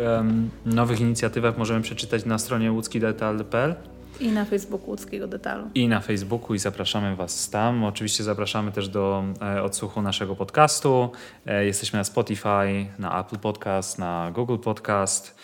[0.66, 3.74] nowych inicjatywach możemy przeczytać na stronie łódzkidetal.pl.
[4.20, 5.70] I na Facebooku Łódzkiego Detalu.
[5.74, 7.84] I na Facebooku i zapraszamy Was tam.
[7.84, 11.12] Oczywiście zapraszamy też do e, odsłuchu naszego podcastu.
[11.60, 15.36] Jesteśmy na Spotify, na Apple Podcast, na Google Podcast,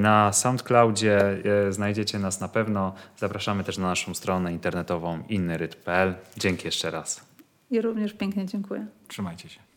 [0.00, 1.42] na SoundCloudzie.
[1.70, 2.94] Znajdziecie nas na pewno.
[3.16, 6.14] Zapraszamy też na naszą stronę internetową innyryt.pl.
[6.36, 7.28] Dzięki jeszcze raz.
[7.70, 8.86] I również pięknie dziękuję.
[9.08, 9.67] Trzymajcie się.